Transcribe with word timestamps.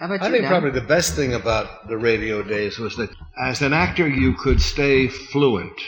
How 0.00 0.06
about 0.06 0.22
I 0.22 0.26
you, 0.28 0.32
think 0.32 0.42
Dan? 0.44 0.50
probably 0.50 0.70
the 0.70 0.86
best 0.86 1.14
thing 1.14 1.34
about 1.34 1.86
the 1.86 1.98
radio 1.98 2.42
days 2.42 2.78
was 2.78 2.96
that 2.96 3.10
as 3.38 3.60
an 3.60 3.74
actor, 3.74 4.08
you 4.08 4.32
could 4.32 4.62
stay 4.62 5.08
fluent. 5.08 5.78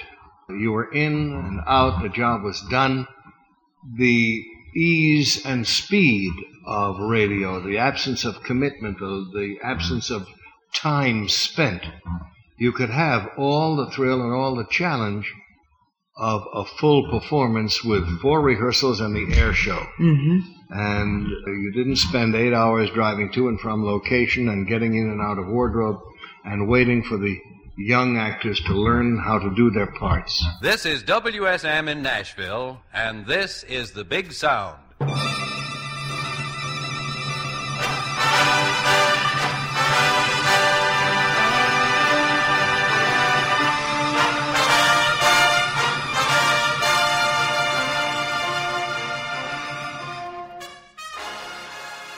You 0.50 0.72
were 0.72 0.92
in 0.92 1.32
and 1.32 1.60
out, 1.66 2.02
the 2.02 2.10
job 2.10 2.42
was 2.42 2.60
done. 2.70 3.06
The 3.96 4.44
ease 4.76 5.46
and 5.46 5.66
speed 5.66 6.30
of 6.66 6.98
radio, 7.00 7.60
the 7.60 7.78
absence 7.78 8.26
of 8.26 8.42
commitment, 8.42 8.98
the, 8.98 9.56
absence 9.62 10.10
of 10.10 10.28
time 10.74 11.26
spent, 11.30 11.82
you 12.58 12.72
could 12.72 12.90
have 12.90 13.30
all 13.38 13.76
the 13.76 13.90
thrill 13.90 14.20
and 14.20 14.34
all 14.34 14.54
the 14.54 14.66
challenge 14.70 15.32
of 16.18 16.44
a 16.52 16.66
full 16.66 17.10
performance 17.10 17.82
with 17.82 18.20
four 18.20 18.42
rehearsals 18.42 19.00
and 19.00 19.16
the 19.16 19.34
air 19.38 19.54
show 19.54 19.86
Mm-hmm. 19.98 20.40
And 20.72 21.28
you 21.28 21.72
didn't 21.72 21.96
spend 21.96 22.34
eight 22.34 22.54
hours 22.54 22.90
driving 22.90 23.30
to 23.32 23.48
and 23.48 23.60
from 23.60 23.84
location 23.84 24.48
and 24.48 24.66
getting 24.66 24.94
in 24.94 25.10
and 25.10 25.20
out 25.20 25.38
of 25.38 25.46
wardrobe 25.46 26.00
and 26.44 26.66
waiting 26.68 27.02
for 27.02 27.18
the 27.18 27.38
young 27.76 28.16
actors 28.16 28.60
to 28.66 28.74
learn 28.74 29.18
how 29.18 29.38
to 29.38 29.54
do 29.54 29.70
their 29.70 29.86
parts. 29.86 30.44
This 30.60 30.86
is 30.86 31.02
WSM 31.04 31.88
in 31.88 32.02
Nashville, 32.02 32.80
and 32.92 33.26
this 33.26 33.64
is 33.64 33.92
the 33.92 34.04
Big 34.04 34.32
Sound. 34.32 34.78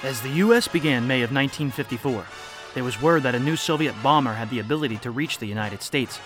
As 0.04 0.20
the 0.20 0.28
U.S. 0.28 0.68
began 0.68 1.06
May 1.06 1.22
of 1.22 1.32
1954, 1.32 2.26
there 2.74 2.84
was 2.84 3.00
word 3.00 3.22
that 3.22 3.34
a 3.34 3.41
new 3.41 3.56
Soviet 3.56 3.94
bomber 4.02 4.34
had 4.34 4.50
the 4.50 4.58
ability 4.58 4.98
to 4.98 5.11
reach 5.11 5.38
the 5.38 5.46
United 5.46 5.80
States. 5.80 6.20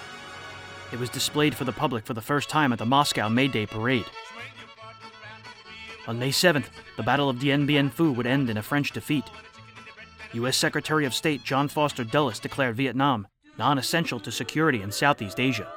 It 0.92 0.98
was 0.98 1.08
displayed 1.08 1.54
for 1.54 1.62
the 1.62 1.70
public 1.70 2.04
for 2.04 2.12
the 2.12 2.20
first 2.20 2.48
time 2.48 2.72
at 2.72 2.80
the 2.80 2.84
Moscow 2.84 3.28
May 3.28 3.46
Day 3.46 3.66
parade. 3.66 4.06
On 6.08 6.18
May 6.18 6.30
7th, 6.30 6.64
the 6.96 7.04
Battle 7.04 7.30
of 7.30 7.38
Dien 7.38 7.66
Bien 7.66 7.88
Phu 7.88 8.12
would 8.16 8.26
end 8.26 8.50
in 8.50 8.56
a 8.56 8.64
French 8.64 8.90
defeat. 8.90 9.26
U.S. 10.32 10.56
Secretary 10.56 11.04
of 11.04 11.14
State 11.14 11.44
John 11.44 11.68
Foster 11.68 12.02
Dulles 12.02 12.40
declared 12.40 12.76
Vietnam 12.76 13.28
non 13.58 13.78
essential 13.78 14.18
to 14.18 14.32
security 14.32 14.82
in 14.82 14.90
Southeast 14.90 15.38
Asia. 15.38 15.72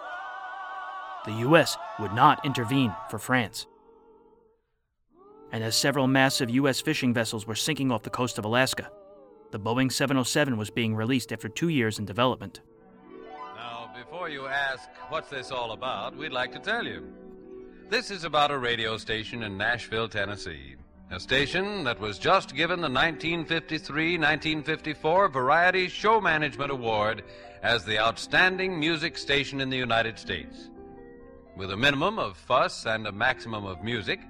The 1.26 1.34
U.S. 1.34 1.78
would 2.00 2.14
not 2.14 2.44
intervene 2.44 2.96
for 3.12 3.20
France 3.20 3.68
and 5.52 5.64
as 5.64 5.76
several 5.76 6.08
massive 6.08 6.50
U.S. 6.50 6.82
fishing 6.82 7.14
vessels 7.14 7.46
were 7.46 7.56
sinking 7.56 7.92
off 7.92 8.04
the 8.04 8.10
coast 8.10 8.38
of 8.38 8.46
Alaska, 8.46 8.90
the 9.52 9.60
Boeing 9.60 9.92
707 9.92 10.58
was 10.58 10.70
being 10.70 10.96
released 10.96 11.34
after 11.34 11.50
two 11.50 11.70
years 11.70 12.00
in 12.00 12.06
development. 12.06 12.62
Now, 13.56 13.92
before 13.94 14.30
you 14.30 14.48
ask, 14.48 14.90
what's 15.10 15.30
this 15.30 15.52
all 15.52 15.74
about, 15.74 16.16
we'd 16.16 16.32
like 16.32 16.54
to 16.54 16.60
tell 16.60 16.86
you. 16.86 17.06
This 17.90 18.12
is 18.12 18.24
about 18.24 18.52
a 18.52 18.58
radio 18.58 18.96
station 18.96 19.44
in 19.44 19.58
Nashville, 19.58 20.08
Tennessee. 20.08 20.76
A 21.12 21.20
station 21.20 21.84
that 21.84 22.00
was 22.00 22.18
just 22.18 22.56
given 22.56 22.80
the 22.80 22.88
1953 22.88 24.18
1954 24.18 25.28
Variety 25.28 25.90
Show 25.90 26.22
Management 26.22 26.72
Award 26.72 27.24
as 27.62 27.84
the 27.84 28.00
outstanding 28.00 28.80
music 28.80 29.18
station 29.18 29.60
in 29.60 29.70
the 29.70 29.76
United 29.78 30.18
States. 30.18 30.70
With 31.58 31.72
a 31.72 31.78
minimum 31.78 32.18
of 32.18 32.38
fuss 32.38 32.86
and 32.86 33.06
a 33.08 33.12
maximum 33.12 33.66
of 33.66 33.84
music, 33.84 34.22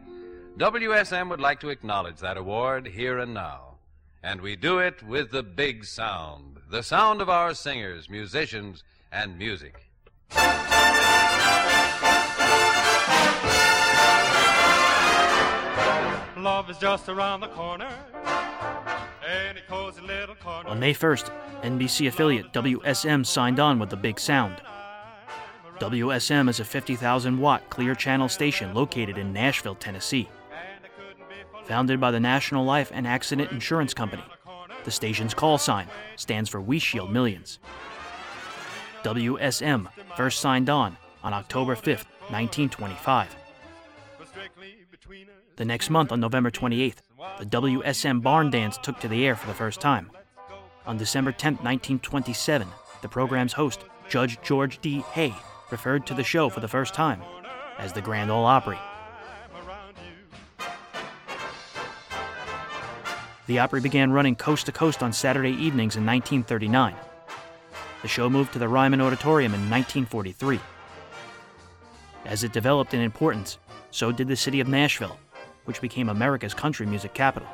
WSM 0.58 1.30
would 1.30 1.40
like 1.40 1.60
to 1.62 1.70
acknowledge 1.70 2.18
that 2.18 2.38
award 2.38 2.88
here 2.88 3.20
and 3.20 3.34
now. 3.34 3.76
And 4.22 4.42
we 4.42 4.56
do 4.56 4.80
it 4.80 5.02
with 5.02 5.32
the 5.32 5.44
big 5.44 5.86
sound 5.86 6.60
the 6.70 6.82
sound 6.82 7.22
of 7.22 7.30
our 7.30 7.54
singers, 7.54 8.10
musicians, 8.10 8.84
and 9.12 9.38
music. 9.38 9.90
Love 16.38 16.70
is 16.70 16.78
just 16.78 17.10
around 17.10 17.42
the 17.42 17.50
corner. 17.50 17.90
Any 19.28 19.60
cozy 19.68 20.02
little 20.02 20.36
corner. 20.36 20.70
On 20.70 20.80
May 20.80 20.94
1st, 20.94 21.30
NBC 21.62 22.08
affiliate 22.08 22.54
WSM 22.54 23.26
signed 23.26 23.60
on 23.60 23.80
with 23.80 23.90
the 23.90 23.98
Big 23.98 24.20
Sound. 24.20 24.62
WSM 25.80 26.48
is 26.48 26.60
a 26.60 26.66
50,000 26.66 27.38
watt 27.38 27.70
clear 27.70 27.96
channel 27.96 28.30
station 28.30 28.74
located 28.74 29.18
in 29.18 29.34
Nashville, 29.34 29.76
Tennessee. 29.76 30.30
Founded 31.66 32.00
by 32.00 32.12
the 32.12 32.20
National 32.20 32.66
Life 32.66 32.92
and 32.94 33.08
Accident 33.08 33.52
Insurance 33.52 33.94
Company, 33.94 34.24
the 34.84 34.92
station's 34.92 35.34
call 35.34 35.58
sign 35.58 35.88
stands 36.16 36.50
for 36.50 36.60
We 36.60 36.80
Shield 36.80 37.12
Millions. 37.12 37.60
WSM 39.04 39.88
first 40.16 40.40
signed 40.40 40.70
on 40.70 40.98
on 41.24 41.34
October 41.34 41.76
5th, 41.76 42.06
1925. 42.30 43.36
The 45.56 45.66
next 45.66 45.90
month, 45.90 46.12
on 46.12 46.20
November 46.20 46.50
28th, 46.50 46.98
the 47.38 47.46
WSM 47.46 48.22
Barn 48.22 48.50
Dance 48.50 48.78
took 48.78 49.00
to 49.00 49.08
the 49.08 49.26
air 49.26 49.36
for 49.36 49.48
the 49.48 49.54
first 49.54 49.80
time. 49.80 50.10
On 50.88 50.98
December 50.98 51.32
10, 51.32 51.54
1927, 51.56 52.68
the 53.02 53.08
program's 53.08 53.54
host, 53.54 53.86
Judge 54.10 54.40
George 54.42 54.80
D. 54.82 55.02
Hay, 55.12 55.34
referred 55.70 56.08
to 56.08 56.14
the 56.14 56.24
show 56.24 56.50
for 56.50 56.60
the 56.60 56.68
first 56.68 56.94
time 56.94 57.22
as 57.78 57.94
the 57.94 58.02
Grand 58.02 58.32
Ole 58.32 58.46
Opry. 58.46 58.80
The 63.52 63.60
Opry 63.60 63.82
began 63.82 64.14
running 64.14 64.38
coast 64.38 64.68
to 64.68 64.72
coast 64.72 65.04
on 65.04 65.12
Saturday 65.12 65.50
evenings 65.50 65.98
in 65.98 66.06
1939. 66.06 66.96
The 68.02 68.08
show 68.08 68.30
moved 68.30 68.54
to 68.54 68.60
the 68.60 68.70
Ryman 68.70 69.02
Auditorium 69.02 69.54
in 69.54 69.70
1943. 69.70 70.58
As 72.24 72.46
it 72.46 72.54
developed 72.54 72.94
in 72.94 73.02
importance, 73.02 73.58
so 73.90 74.10
did 74.14 74.30
the 74.30 74.38
city 74.38 74.62
of 74.62 74.70
Nashville, 74.70 75.20
which 75.66 75.82
became 75.82 76.08
America's 76.08 76.54
country 76.54 76.86
music 76.86 77.14
capital. 77.14 77.50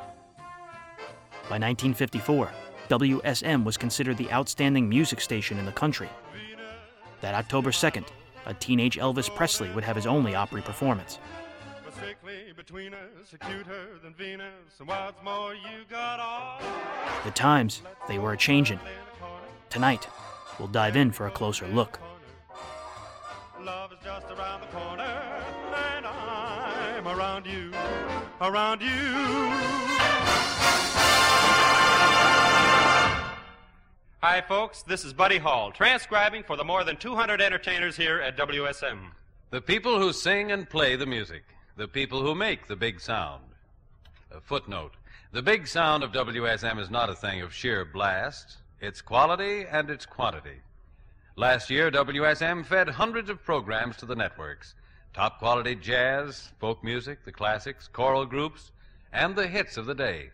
By 1.48 1.58
1954, 1.58 2.48
WSM 2.88 3.64
was 3.64 3.76
considered 3.76 4.18
the 4.18 4.30
outstanding 4.30 4.88
music 4.88 5.20
station 5.20 5.58
in 5.58 5.66
the 5.66 5.72
country. 5.72 6.08
That 7.22 7.34
October 7.34 7.72
2nd, 7.72 8.06
a 8.46 8.54
teenage 8.54 8.98
Elvis 8.98 9.34
Presley 9.34 9.72
would 9.72 9.82
have 9.82 9.96
his 9.96 10.06
only 10.06 10.36
Opry 10.36 10.62
performance. 10.62 11.18
But 12.58 12.66
strictly 12.66 12.90
between 12.90 12.94
us, 12.94 13.34
cuter 13.46 13.98
than 14.02 14.14
Venus, 14.14 14.80
and 14.80 14.88
what's 14.88 15.22
more, 15.22 15.54
you 15.54 15.84
got 15.88 16.18
all. 16.18 16.60
The 17.24 17.30
times, 17.30 17.82
they 18.08 18.18
were 18.18 18.32
a 18.32 18.36
changin'. 18.36 18.80
Tonight, 19.70 20.08
we'll 20.58 20.68
dive 20.68 20.96
in 20.96 21.12
for 21.12 21.28
a 21.28 21.30
closer 21.30 21.68
look. 21.68 22.00
Love 23.60 23.92
is 23.92 23.98
just 24.02 24.26
around 24.26 24.62
the 24.62 24.66
corner, 24.68 25.02
and 25.02 26.06
I'm 26.06 27.06
around 27.06 27.46
you, 27.46 27.72
around 28.40 28.80
you. 28.80 28.88
Hi, 34.20 34.42
folks. 34.48 34.82
This 34.82 35.04
is 35.04 35.12
Buddy 35.12 35.38
Hall, 35.38 35.70
transcribing 35.70 36.42
for 36.42 36.56
the 36.56 36.64
more 36.64 36.82
than 36.82 36.96
200 36.96 37.40
entertainers 37.40 37.96
here 37.96 38.20
at 38.20 38.36
WSM. 38.36 39.12
The 39.50 39.60
people 39.60 39.98
who 39.98 40.12
sing 40.12 40.50
and 40.50 40.68
play 40.68 40.96
the 40.96 41.06
music, 41.06 41.44
the 41.78 41.86
people 41.86 42.20
who 42.20 42.34
make 42.34 42.66
the 42.66 42.74
big 42.74 43.00
sound. 43.00 43.44
A 44.32 44.40
footnote 44.40 44.94
The 45.30 45.42
big 45.42 45.68
sound 45.68 46.02
of 46.02 46.10
WSM 46.10 46.80
is 46.80 46.90
not 46.90 47.08
a 47.08 47.14
thing 47.14 47.40
of 47.40 47.54
sheer 47.54 47.84
blast, 47.84 48.56
it's 48.80 49.00
quality 49.00 49.64
and 49.64 49.88
it's 49.88 50.04
quantity. 50.04 50.60
Last 51.36 51.70
year, 51.70 51.88
WSM 51.88 52.66
fed 52.66 52.88
hundreds 52.88 53.30
of 53.30 53.44
programs 53.44 53.96
to 53.98 54.06
the 54.06 54.16
networks 54.16 54.74
top 55.14 55.38
quality 55.38 55.76
jazz, 55.76 56.50
folk 56.58 56.82
music, 56.82 57.24
the 57.24 57.30
classics, 57.30 57.88
choral 57.92 58.26
groups, 58.26 58.72
and 59.12 59.36
the 59.36 59.46
hits 59.46 59.76
of 59.76 59.86
the 59.86 59.94
day. 59.94 60.30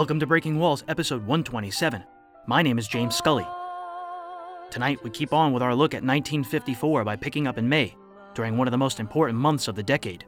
Welcome 0.00 0.20
to 0.20 0.26
Breaking 0.26 0.58
Walls, 0.58 0.82
episode 0.88 1.26
127. 1.26 2.02
My 2.46 2.62
name 2.62 2.78
is 2.78 2.88
James 2.88 3.14
Scully. 3.14 3.46
Tonight, 4.70 5.04
we 5.04 5.10
keep 5.10 5.34
on 5.34 5.52
with 5.52 5.62
our 5.62 5.74
look 5.74 5.92
at 5.92 6.02
1954 6.02 7.04
by 7.04 7.16
picking 7.16 7.46
up 7.46 7.58
in 7.58 7.68
May, 7.68 7.94
during 8.32 8.56
one 8.56 8.66
of 8.66 8.72
the 8.72 8.78
most 8.78 8.98
important 8.98 9.38
months 9.38 9.68
of 9.68 9.74
the 9.74 9.82
decade. 9.82 10.24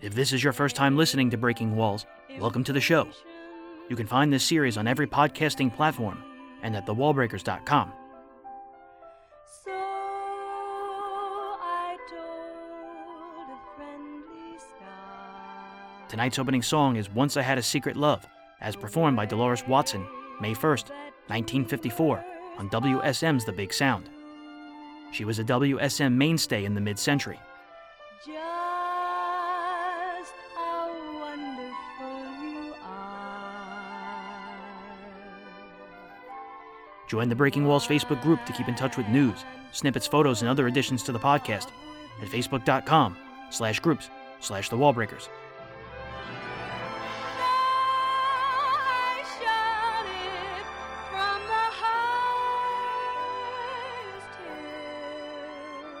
If 0.00 0.14
this 0.14 0.32
is 0.32 0.44
your 0.44 0.52
first 0.52 0.76
time 0.76 0.96
listening 0.96 1.30
to 1.30 1.36
Breaking 1.36 1.74
Walls, 1.74 2.06
welcome 2.38 2.62
to 2.62 2.72
the 2.72 2.80
show. 2.80 3.08
You 3.90 3.96
can 3.96 4.06
find 4.06 4.32
this 4.32 4.44
series 4.44 4.76
on 4.76 4.86
every 4.86 5.08
podcasting 5.08 5.74
platform 5.74 6.22
and 6.62 6.76
at 6.76 6.86
thewallbreakers.com. 6.86 7.92
Tonight's 16.08 16.38
opening 16.38 16.62
song 16.62 16.94
is 16.96 17.10
Once 17.10 17.36
I 17.36 17.42
Had 17.42 17.58
a 17.58 17.62
Secret 17.62 17.96
Love, 17.96 18.24
as 18.60 18.76
performed 18.76 19.16
by 19.16 19.26
Dolores 19.26 19.66
Watson, 19.66 20.06
May 20.40 20.54
1st, 20.54 20.90
1954, 21.26 22.24
on 22.58 22.70
WSM's 22.70 23.44
The 23.44 23.52
Big 23.52 23.74
Sound. 23.74 24.08
She 25.10 25.24
was 25.24 25.40
a 25.40 25.44
WSM 25.44 26.12
mainstay 26.12 26.64
in 26.64 26.74
the 26.74 26.80
mid 26.80 26.96
century. 26.98 27.40
Just 28.24 28.36
how 30.54 30.92
wonderful 31.20 32.24
you 32.40 32.74
are. 32.84 34.58
Join 37.08 37.28
the 37.28 37.34
Breaking 37.34 37.66
Walls 37.66 37.86
Facebook 37.86 38.22
group 38.22 38.44
to 38.46 38.52
keep 38.52 38.68
in 38.68 38.76
touch 38.76 38.96
with 38.96 39.08
news, 39.08 39.44
snippets, 39.72 40.06
photos, 40.06 40.42
and 40.42 40.48
other 40.48 40.68
additions 40.68 41.02
to 41.02 41.10
the 41.10 41.18
podcast 41.18 41.66
at 42.22 42.28
facebook.com 42.28 43.16
slash 43.50 43.80
groups 43.80 44.08
slash 44.40 44.68
the 44.68 44.76
wallbreakers. 44.76 45.28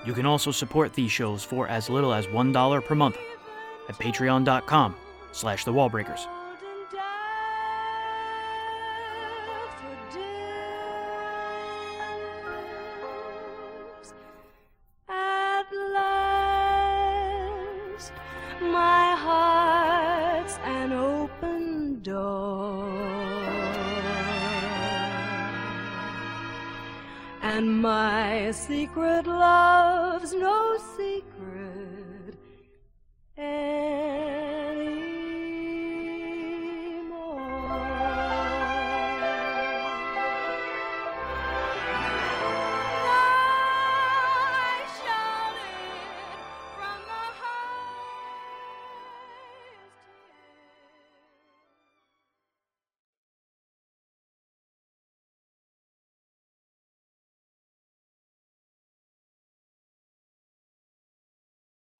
You 0.06 0.14
can 0.14 0.24
also 0.24 0.52
support 0.52 0.92
these 0.92 1.10
shows 1.10 1.42
for 1.42 1.66
as 1.66 1.90
little 1.90 2.14
as 2.14 2.28
$1 2.28 2.84
per 2.84 2.94
month 2.94 3.18
at 3.88 3.96
patreon.com 3.96 4.94
slash 5.32 5.64
the 5.64 5.72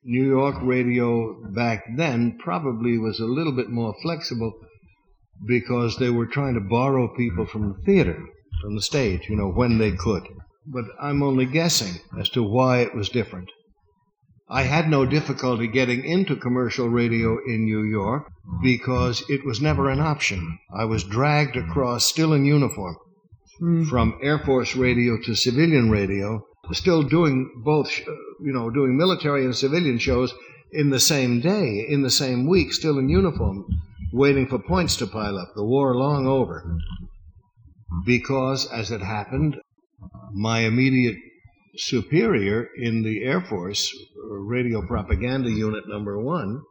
New 0.08 0.24
York 0.24 0.54
radio 0.62 1.34
back 1.50 1.84
then 1.96 2.38
probably 2.38 2.96
was 2.96 3.18
a 3.18 3.26
little 3.26 3.50
bit 3.50 3.68
more 3.68 3.92
flexible 4.02 4.54
because 5.44 5.96
they 5.96 6.10
were 6.10 6.26
trying 6.26 6.54
to 6.54 6.60
borrow 6.60 7.08
people 7.16 7.44
from 7.44 7.72
the 7.72 7.82
theater, 7.84 8.16
from 8.62 8.76
the 8.76 8.82
stage, 8.82 9.22
you 9.28 9.34
know, 9.34 9.50
when 9.50 9.78
they 9.78 9.90
could. 9.90 10.22
But 10.64 10.84
I'm 11.00 11.24
only 11.24 11.44
guessing 11.44 12.00
as 12.16 12.28
to 12.30 12.42
why 12.44 12.82
it 12.82 12.94
was 12.94 13.08
different. 13.08 13.50
I 14.48 14.62
had 14.62 14.88
no 14.88 15.04
difficulty 15.04 15.66
getting 15.66 16.04
into 16.04 16.36
commercial 16.36 16.88
radio 16.88 17.38
in 17.44 17.64
New 17.64 17.82
York 17.82 18.30
because 18.62 19.28
it 19.28 19.44
was 19.44 19.60
never 19.60 19.90
an 19.90 19.98
option. 19.98 20.60
I 20.72 20.84
was 20.84 21.02
dragged 21.02 21.56
across, 21.56 22.04
still 22.04 22.32
in 22.32 22.44
uniform, 22.44 22.96
hmm. 23.58 23.84
from 23.86 24.20
Air 24.22 24.38
Force 24.38 24.76
radio 24.76 25.18
to 25.24 25.34
civilian 25.34 25.90
radio, 25.90 26.46
still 26.72 27.02
doing 27.02 27.62
both, 27.64 27.88
uh, 28.06 28.12
you 28.40 28.52
know, 28.52 28.70
doing 28.70 28.96
military 28.96 29.44
and 29.44 29.56
civilian 29.56 29.98
shows 29.98 30.34
in 30.72 30.90
the 30.90 31.00
same 31.00 31.40
day, 31.40 31.86
in 31.88 32.02
the 32.02 32.10
same 32.10 32.46
week, 32.46 32.72
still 32.72 32.98
in 32.98 33.08
uniform, 33.08 33.64
waiting 34.12 34.46
for 34.46 34.58
points 34.58 34.96
to 34.96 35.06
pile 35.06 35.38
up. 35.38 35.52
The 35.54 35.64
war 35.64 35.94
long 35.94 36.26
over. 36.26 36.78
Because, 38.04 38.70
as 38.70 38.90
it 38.90 39.00
happened, 39.00 39.56
my 40.32 40.60
immediate 40.60 41.16
superior 41.76 42.68
in 42.76 43.02
the 43.02 43.24
Air 43.24 43.40
Force, 43.40 43.92
Radio 44.28 44.86
Propaganda 44.86 45.50
Unit 45.50 45.84
number 45.86 46.20
one, 46.20 46.62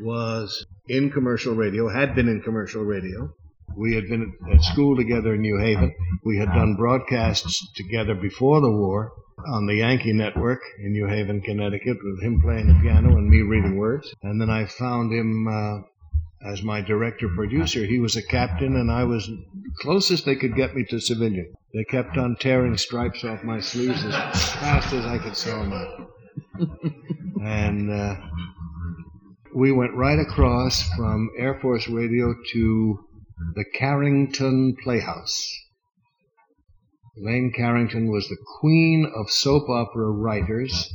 was 0.00 0.66
in 0.88 1.10
commercial 1.10 1.54
radio, 1.54 1.88
had 1.88 2.14
been 2.14 2.28
in 2.28 2.42
commercial 2.42 2.84
radio. 2.84 3.32
We 3.76 3.94
had 3.94 4.08
been 4.08 4.32
at 4.52 4.62
school 4.62 4.96
together 4.96 5.34
in 5.34 5.42
New 5.42 5.58
Haven. 5.58 5.94
We 6.24 6.38
had 6.38 6.52
done 6.52 6.74
broadcasts 6.74 7.72
together 7.76 8.14
before 8.14 8.60
the 8.60 8.70
war 8.70 9.12
on 9.46 9.66
the 9.66 9.76
Yankee 9.76 10.12
Network 10.12 10.60
in 10.78 10.92
New 10.92 11.06
Haven, 11.06 11.40
Connecticut, 11.40 11.98
with 12.02 12.22
him 12.22 12.40
playing 12.40 12.68
the 12.68 12.80
piano 12.80 13.16
and 13.16 13.28
me 13.28 13.42
reading 13.42 13.76
words. 13.76 14.12
And 14.22 14.40
then 14.40 14.50
I 14.50 14.66
found 14.66 15.12
him 15.12 15.48
uh, 15.48 16.50
as 16.50 16.62
my 16.62 16.80
director 16.80 17.28
producer. 17.28 17.84
He 17.84 17.98
was 17.98 18.16
a 18.16 18.22
captain, 18.22 18.76
and 18.76 18.90
I 18.90 19.04
was 19.04 19.30
closest 19.78 20.24
they 20.24 20.36
could 20.36 20.56
get 20.56 20.74
me 20.74 20.84
to 20.90 21.00
civilian. 21.00 21.52
They 21.74 21.84
kept 21.84 22.16
on 22.16 22.36
tearing 22.36 22.76
stripes 22.76 23.24
off 23.24 23.44
my 23.44 23.60
sleeves 23.60 24.04
as 24.04 24.52
fast 24.54 24.92
as 24.92 25.04
I 25.04 25.18
could 25.18 25.36
sew 25.36 25.58
them 25.60 25.72
up. 25.72 26.10
and 27.42 27.90
uh, 27.90 28.16
we 29.54 29.72
went 29.72 29.94
right 29.94 30.18
across 30.18 30.88
from 30.96 31.30
Air 31.36 31.58
Force 31.60 31.88
Radio 31.88 32.34
to 32.52 33.04
the 33.54 33.64
Carrington 33.74 34.76
Playhouse. 34.82 35.59
Elaine 37.20 37.52
Carrington 37.54 38.10
was 38.10 38.28
the 38.28 38.38
queen 38.60 39.10
of 39.14 39.30
soap 39.30 39.68
opera 39.68 40.10
writers 40.10 40.90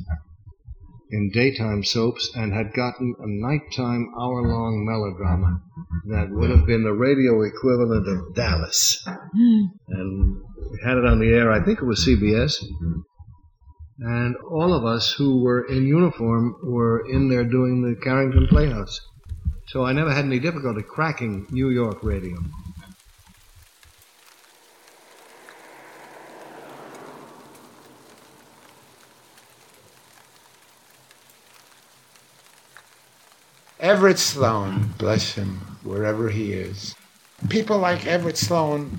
in 1.12 1.30
daytime 1.32 1.84
soaps 1.84 2.32
and 2.36 2.52
had 2.52 2.74
gotten 2.74 3.14
a 3.20 3.28
nighttime 3.28 4.12
hour 4.20 4.42
long 4.42 4.84
melodrama 4.86 5.62
that 6.08 6.32
would 6.32 6.50
have 6.50 6.66
been 6.66 6.84
the 6.84 6.94
radio 6.94 7.44
equivalent 7.44 8.08
of 8.08 8.34
Dallas. 8.34 9.06
And 9.90 10.42
had 10.84 10.98
it 10.98 11.06
on 11.06 11.20
the 11.20 11.30
air, 11.30 11.52
I 11.52 11.64
think 11.64 11.80
it 11.80 11.86
was 11.86 12.06
CBS. 12.06 12.64
And 14.00 14.36
all 14.50 14.74
of 14.74 14.84
us 14.84 15.14
who 15.14 15.44
were 15.44 15.66
in 15.68 15.86
uniform 15.86 16.56
were 16.64 17.06
in 17.08 17.30
there 17.30 17.46
doing 17.46 17.82
the 17.82 17.96
Carrington 18.02 18.48
Playhouse. 18.48 19.00
So 19.68 19.86
I 19.86 19.94
never 19.94 20.12
had 20.12 20.26
any 20.26 20.40
difficulty 20.40 20.82
cracking 20.82 21.48
New 21.52 21.70
York 21.70 22.04
radio. 22.04 22.38
Everett 33.86 34.18
Sloane, 34.18 34.94
bless 34.98 35.34
him, 35.36 35.60
wherever 35.84 36.30
he 36.30 36.54
is. 36.54 36.96
People 37.50 37.78
like 37.78 38.08
Everett 38.08 38.36
Sloane, 38.36 38.98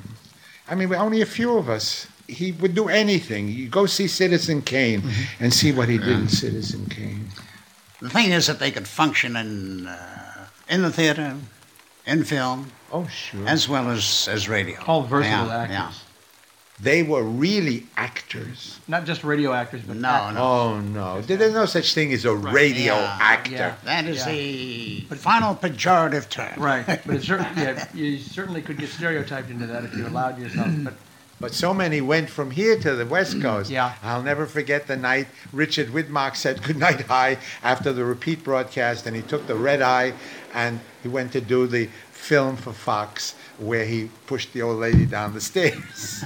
I 0.68 0.76
mean, 0.76 0.88
we're 0.88 0.96
only 1.08 1.22
a 1.22 1.26
few 1.26 1.58
of 1.58 1.68
us. 1.68 2.06
He 2.28 2.52
would 2.52 2.74
do 2.76 2.88
anything. 2.88 3.48
You 3.48 3.68
go 3.68 3.86
see 3.86 4.06
Citizen 4.06 4.62
Kane 4.62 5.02
and 5.40 5.52
see 5.52 5.72
what 5.72 5.88
he 5.88 5.98
did 5.98 6.08
in 6.08 6.28
Citizen 6.28 6.86
Kane. 6.86 7.26
The 8.00 8.10
thing 8.10 8.30
is 8.30 8.46
that 8.46 8.60
they 8.60 8.70
could 8.70 8.86
function 8.86 9.34
in 9.36 9.88
uh, 9.88 10.46
in 10.68 10.82
the 10.82 10.92
theater, 10.92 11.34
in 12.06 12.22
film, 12.22 12.70
Oh, 12.92 13.08
sure. 13.08 13.46
as 13.48 13.68
well 13.68 13.90
as 13.90 14.28
as 14.30 14.48
radio. 14.48 14.78
All 14.86 15.02
versatile 15.02 15.46
Yeah, 15.48 15.62
actors. 15.62 16.02
They 16.80 17.02
were 17.02 17.22
really 17.22 17.86
actors. 17.96 18.78
Not 18.86 19.04
just 19.06 19.24
radio 19.24 19.52
actors, 19.52 19.82
but 19.82 19.96
No, 19.96 20.08
actors. 20.08 20.34
no. 20.36 20.42
Oh, 20.42 20.80
no. 20.80 21.20
There's 21.22 21.54
no 21.54 21.64
such 21.66 21.94
thing 21.94 22.12
as 22.12 22.24
a 22.24 22.34
radio 22.34 22.94
Yeah, 22.94 23.18
actor. 23.20 23.50
yeah. 23.52 23.74
That 23.84 24.04
is 24.04 24.18
Yeah. 24.26 25.06
the 25.08 25.16
final 25.16 25.54
pejorative 25.54 26.28
term. 26.28 26.52
Right, 26.62 26.84
but 27.06 27.14
it 27.16 27.22
cer- 27.22 27.38
yeah, 27.56 27.86
you 27.94 28.18
certainly 28.18 28.60
could 28.62 28.76
get 28.78 28.90
stereotyped 28.90 29.48
into 29.50 29.66
that 29.68 29.84
if 29.84 29.94
you 29.96 30.06
allowed 30.06 30.38
yourself. 30.38 30.68
But 30.84 30.94
But 31.38 31.52
so 31.54 31.74
many 31.74 32.00
went 32.00 32.30
from 32.30 32.50
here 32.50 32.78
to 32.80 32.94
the 32.94 33.04
West 33.04 33.34
mm, 33.36 33.42
Coast. 33.42 33.70
Yeah. 33.70 33.92
I'll 34.02 34.22
never 34.22 34.46
forget 34.46 34.86
the 34.86 34.96
night 34.96 35.28
Richard 35.52 35.88
Widmark 35.88 36.34
said 36.36 36.62
goodnight 36.62 37.02
high 37.02 37.36
after 37.62 37.92
the 37.92 38.04
repeat 38.06 38.42
broadcast, 38.44 39.06
and 39.06 39.14
he 39.16 39.22
took 39.22 39.46
the 39.46 39.54
red 39.54 39.82
eye 39.82 40.12
and 40.54 40.80
he 41.02 41.08
went 41.08 41.32
to 41.32 41.40
do 41.42 41.66
the 41.66 41.88
film 42.10 42.56
for 42.56 42.72
Fox 42.72 43.34
where 43.58 43.84
he 43.84 44.10
pushed 44.26 44.52
the 44.52 44.62
old 44.62 44.78
lady 44.78 45.06
down 45.06 45.34
the 45.34 45.40
stairs. 45.40 46.24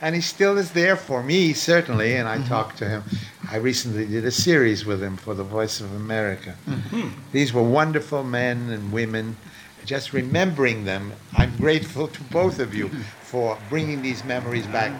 and 0.00 0.14
he 0.14 0.20
still 0.20 0.58
is 0.58 0.72
there 0.72 0.96
for 0.96 1.22
me, 1.22 1.52
certainly, 1.52 2.16
and 2.16 2.28
I 2.28 2.38
mm-hmm. 2.38 2.48
talked 2.48 2.78
to 2.78 2.88
him. 2.88 3.02
I 3.50 3.56
recently 3.56 4.06
did 4.06 4.24
a 4.24 4.30
series 4.30 4.84
with 4.84 5.02
him 5.02 5.16
for 5.16 5.34
the 5.34 5.44
Voice 5.44 5.80
of 5.80 5.94
America. 5.94 6.56
Mm-hmm. 6.66 7.08
These 7.32 7.52
were 7.52 7.62
wonderful 7.62 8.24
men 8.24 8.70
and 8.70 8.92
women. 8.92 9.36
Just 9.84 10.12
remembering 10.12 10.84
them, 10.84 11.12
I'm 11.34 11.56
grateful 11.56 12.08
to 12.08 12.22
both 12.24 12.58
of 12.58 12.74
you 12.74 12.88
for 13.22 13.56
bringing 13.68 14.02
these 14.02 14.24
memories 14.24 14.66
back. 14.66 14.92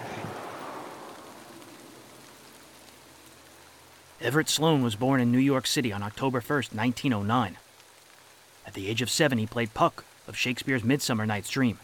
Everett 4.20 4.48
Sloane 4.48 4.82
was 4.82 4.96
born 4.96 5.20
in 5.20 5.30
New 5.30 5.38
York 5.38 5.66
City 5.66 5.92
on 5.92 6.02
October 6.02 6.40
1st, 6.40 6.74
1909. 6.74 7.58
At 8.66 8.74
the 8.74 8.88
age 8.88 9.02
of 9.02 9.10
seven, 9.10 9.38
he 9.38 9.46
played 9.46 9.74
Puck 9.74 10.04
of 10.26 10.36
Shakespeare's 10.36 10.84
Midsummer 10.84 11.26
Night's 11.26 11.50
Dream 11.50 11.78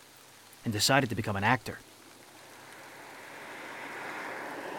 and 0.65 0.73
decided 0.73 1.11
to 1.11 1.17
become 1.17 1.37
an 1.37 1.45
actor. 1.45 1.79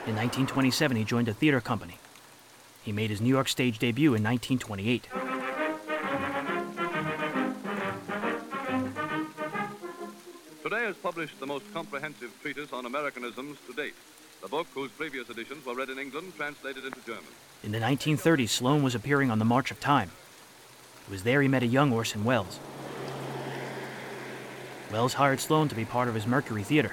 In 0.05 0.15
1927, 0.15 0.97
he 0.97 1.03
joined 1.05 1.29
a 1.29 1.33
theater 1.33 1.61
company. 1.61 1.97
He 2.83 2.91
made 2.91 3.09
his 3.09 3.21
New 3.21 3.29
York 3.29 3.47
stage 3.47 3.79
debut 3.79 4.13
in 4.13 4.23
1928. 4.23 5.07
Today 10.61 10.83
has 10.83 10.97
published 10.97 11.39
the 11.39 11.45
most 11.45 11.71
comprehensive 11.73 12.33
treatise 12.41 12.73
on 12.73 12.85
Americanisms 12.85 13.57
to 13.67 13.73
date. 13.73 13.93
The 14.41 14.49
book, 14.49 14.67
whose 14.73 14.91
previous 14.91 15.29
editions 15.29 15.65
were 15.65 15.75
read 15.75 15.89
in 15.89 15.97
England, 15.97 16.33
translated 16.35 16.83
into 16.83 16.99
German. 17.05 17.23
In 17.63 17.71
the 17.71 17.79
1930s, 17.79 18.49
Sloane 18.49 18.83
was 18.83 18.95
appearing 18.95 19.31
on 19.31 19.39
The 19.39 19.45
March 19.45 19.71
of 19.71 19.79
Time. 19.79 20.11
It 21.07 21.11
was 21.11 21.23
there 21.23 21.41
he 21.41 21.47
met 21.47 21.63
a 21.63 21.67
young 21.67 21.93
Orson 21.93 22.25
Welles. 22.25 22.59
Welles 24.93 25.15
hired 25.15 25.39
Sloane 25.39 25.69
to 25.69 25.75
be 25.75 25.85
part 25.85 26.07
of 26.07 26.13
his 26.13 26.27
Mercury 26.27 26.61
Theater. 26.61 26.91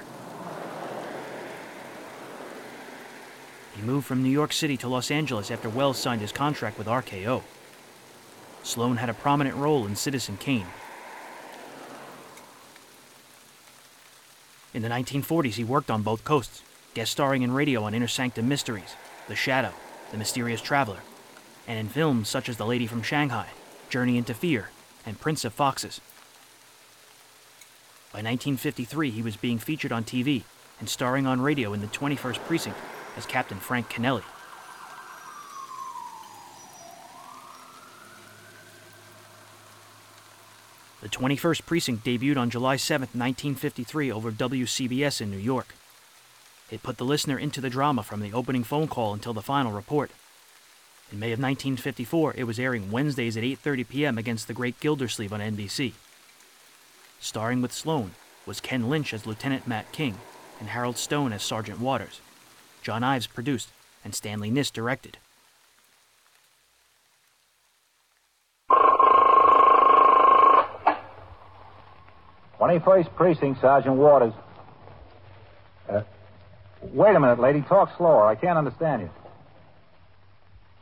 He 3.77 3.83
moved 3.83 4.07
from 4.07 4.23
New 4.23 4.31
York 4.31 4.55
City 4.55 4.79
to 4.79 4.89
Los 4.89 5.11
Angeles 5.11 5.51
after 5.51 5.69
Welles 5.69 5.99
signed 5.99 6.23
his 6.23 6.33
contract 6.33 6.79
with 6.79 6.87
RKO. 6.87 7.43
Sloane 8.63 8.97
had 8.97 9.11
a 9.11 9.15
prominent 9.15 9.55
role 9.55 9.85
in 9.85 9.97
Citizen 9.97 10.39
Kane. 10.39 10.67
In 14.73 14.81
the 14.81 14.89
1940s, 14.89 15.55
he 15.55 15.65
worked 15.65 15.91
on 15.91 16.01
both 16.01 16.25
coasts, 16.25 16.63
guest 16.95 17.13
starring 17.13 17.43
in 17.43 17.53
radio 17.53 17.83
on 17.83 17.93
Inner 17.93 18.09
Sanctum 18.09 18.49
Mysteries, 18.49 18.97
The 19.29 19.37
Shadow, 19.37 19.75
The 20.11 20.17
Mysterious 20.17 20.63
Traveler, 20.63 21.01
and 21.69 21.79
in 21.79 21.91
films 21.91 22.31
such 22.31 22.49
as 22.49 22.57
The 22.57 22.65
Lady 22.65 22.87
from 22.87 23.03
Shanghai, 23.03 23.49
Journey 23.91 24.17
into 24.17 24.33
Fear, 24.33 24.71
and 25.05 25.21
Prince 25.21 25.45
of 25.45 25.53
Foxes. 25.53 26.01
By 28.13 28.19
1953, 28.19 29.11
he 29.11 29.23
was 29.23 29.37
being 29.37 29.59
featured 29.59 29.93
on 29.93 30.03
TV 30.03 30.43
and 30.81 30.89
starring 30.89 31.29
on 31.29 31.41
radio 31.41 31.73
in 31.73 31.81
the 31.81 31.87
21st 31.87 32.41
Precinct 32.41 32.79
as 33.17 33.25
Captain 33.25 33.59
Frank 33.59 33.89
Kennelly. 33.89 34.25
The 41.03 41.09
21st 41.09 41.67
Precinct 41.67 42.05
debuted 42.05 42.37
on 42.37 42.51
July 42.51 42.75
7, 42.75 43.03
1953, 43.13 44.11
over 44.11 44.33
WCBS 44.33 45.21
in 45.21 45.31
New 45.31 45.39
York. 45.39 45.75
It 46.69 46.83
put 46.83 46.99
the 46.99 47.05
listener 47.05 47.39
into 47.39 47.61
the 47.61 47.71
drama 47.71 48.03
from 48.03 48.21
the 48.21 48.33
opening 48.33 48.65
phone 48.65 48.89
call 48.89 49.15
until 49.15 49.33
the 49.33 49.41
final 49.41 49.71
report. 49.71 50.11
In 51.13 51.21
May 51.21 51.33
of 51.33 51.39
1954, 51.39 52.35
it 52.37 52.45
was 52.45 52.59
airing 52.59 52.91
Wednesdays 52.91 53.37
at 53.37 53.45
8:30 53.45 53.89
p.m. 53.89 54.19
against 54.19 54.49
the 54.49 54.55
Great 54.55 54.79
Gildersleeve 54.81 55.33
on 55.33 55.41
NBC. 55.41 55.93
Starring 57.23 57.61
with 57.61 57.71
Sloane 57.71 58.13
was 58.47 58.61
Ken 58.61 58.89
Lynch 58.89 59.13
as 59.13 59.27
Lieutenant 59.27 59.67
Matt 59.67 59.93
King 59.93 60.17
and 60.59 60.71
Harold 60.71 60.97
Stone 60.97 61.35
as 61.35 61.43
Sergeant 61.43 61.79
Waters. 61.79 62.21
John 62.83 63.05
Ives 63.05 63.27
produced 63.27 63.69
and 64.03 64.15
Stanley 64.15 64.51
Niss 64.51 64.71
directed. 64.71 65.19
Twenty-first 72.57 73.15
precinct, 73.15 73.61
Sergeant 73.61 73.97
Waters. 73.97 74.33
Uh, 75.89 76.03
wait 76.83 77.15
a 77.15 77.21
minute, 77.21 77.39
lady. 77.39 77.61
Talk 77.63 77.97
slower. 77.97 78.27
I 78.27 78.35
can't 78.35 78.57
understand 78.57 79.03
you. 79.03 79.11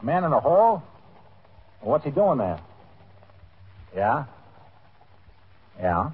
A 0.01 0.05
man 0.05 0.23
in 0.23 0.31
the 0.31 0.41
hall? 0.41 0.83
What's 1.81 2.05
he 2.05 2.11
doing 2.11 2.39
there? 2.39 2.61
Yeah? 3.95 4.25
Yeah? 5.81 6.11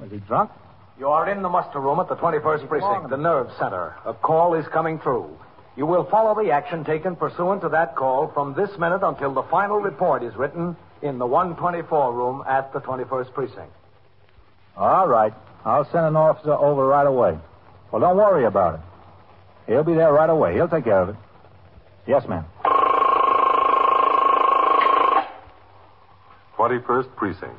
Was 0.00 0.10
he 0.10 0.18
drunk? 0.18 0.50
You 0.98 1.08
are 1.08 1.28
in 1.28 1.42
the 1.42 1.48
muster 1.48 1.80
room 1.80 1.98
at 1.98 2.08
the 2.08 2.16
21st 2.16 2.68
Precinct, 2.68 3.10
the 3.10 3.16
nerve 3.16 3.50
center. 3.58 3.96
A 4.04 4.14
call 4.14 4.54
is 4.54 4.66
coming 4.68 4.98
through. 4.98 5.36
You 5.76 5.86
will 5.86 6.04
follow 6.04 6.40
the 6.40 6.52
action 6.52 6.84
taken 6.84 7.16
pursuant 7.16 7.62
to 7.62 7.68
that 7.70 7.96
call 7.96 8.28
from 8.28 8.54
this 8.54 8.70
minute 8.78 9.02
until 9.02 9.34
the 9.34 9.42
final 9.44 9.78
report 9.78 10.22
is 10.22 10.34
written 10.36 10.76
in 11.02 11.18
the 11.18 11.26
124 11.26 12.12
room 12.12 12.44
at 12.48 12.72
the 12.72 12.80
21st 12.80 13.32
Precinct. 13.34 13.72
All 14.76 15.08
right. 15.08 15.32
I'll 15.64 15.84
send 15.90 16.06
an 16.06 16.16
officer 16.16 16.52
over 16.52 16.86
right 16.86 17.06
away. 17.06 17.38
Well, 17.90 18.00
don't 18.00 18.16
worry 18.16 18.44
about 18.44 18.74
it. 18.74 18.80
He'll 19.66 19.82
be 19.84 19.94
there 19.94 20.12
right 20.12 20.30
away. 20.30 20.54
He'll 20.54 20.68
take 20.68 20.84
care 20.84 21.00
of 21.00 21.08
it. 21.08 21.16
Yes, 22.06 22.28
ma'am. 22.28 22.44
21st 26.56 27.16
Precinct. 27.16 27.58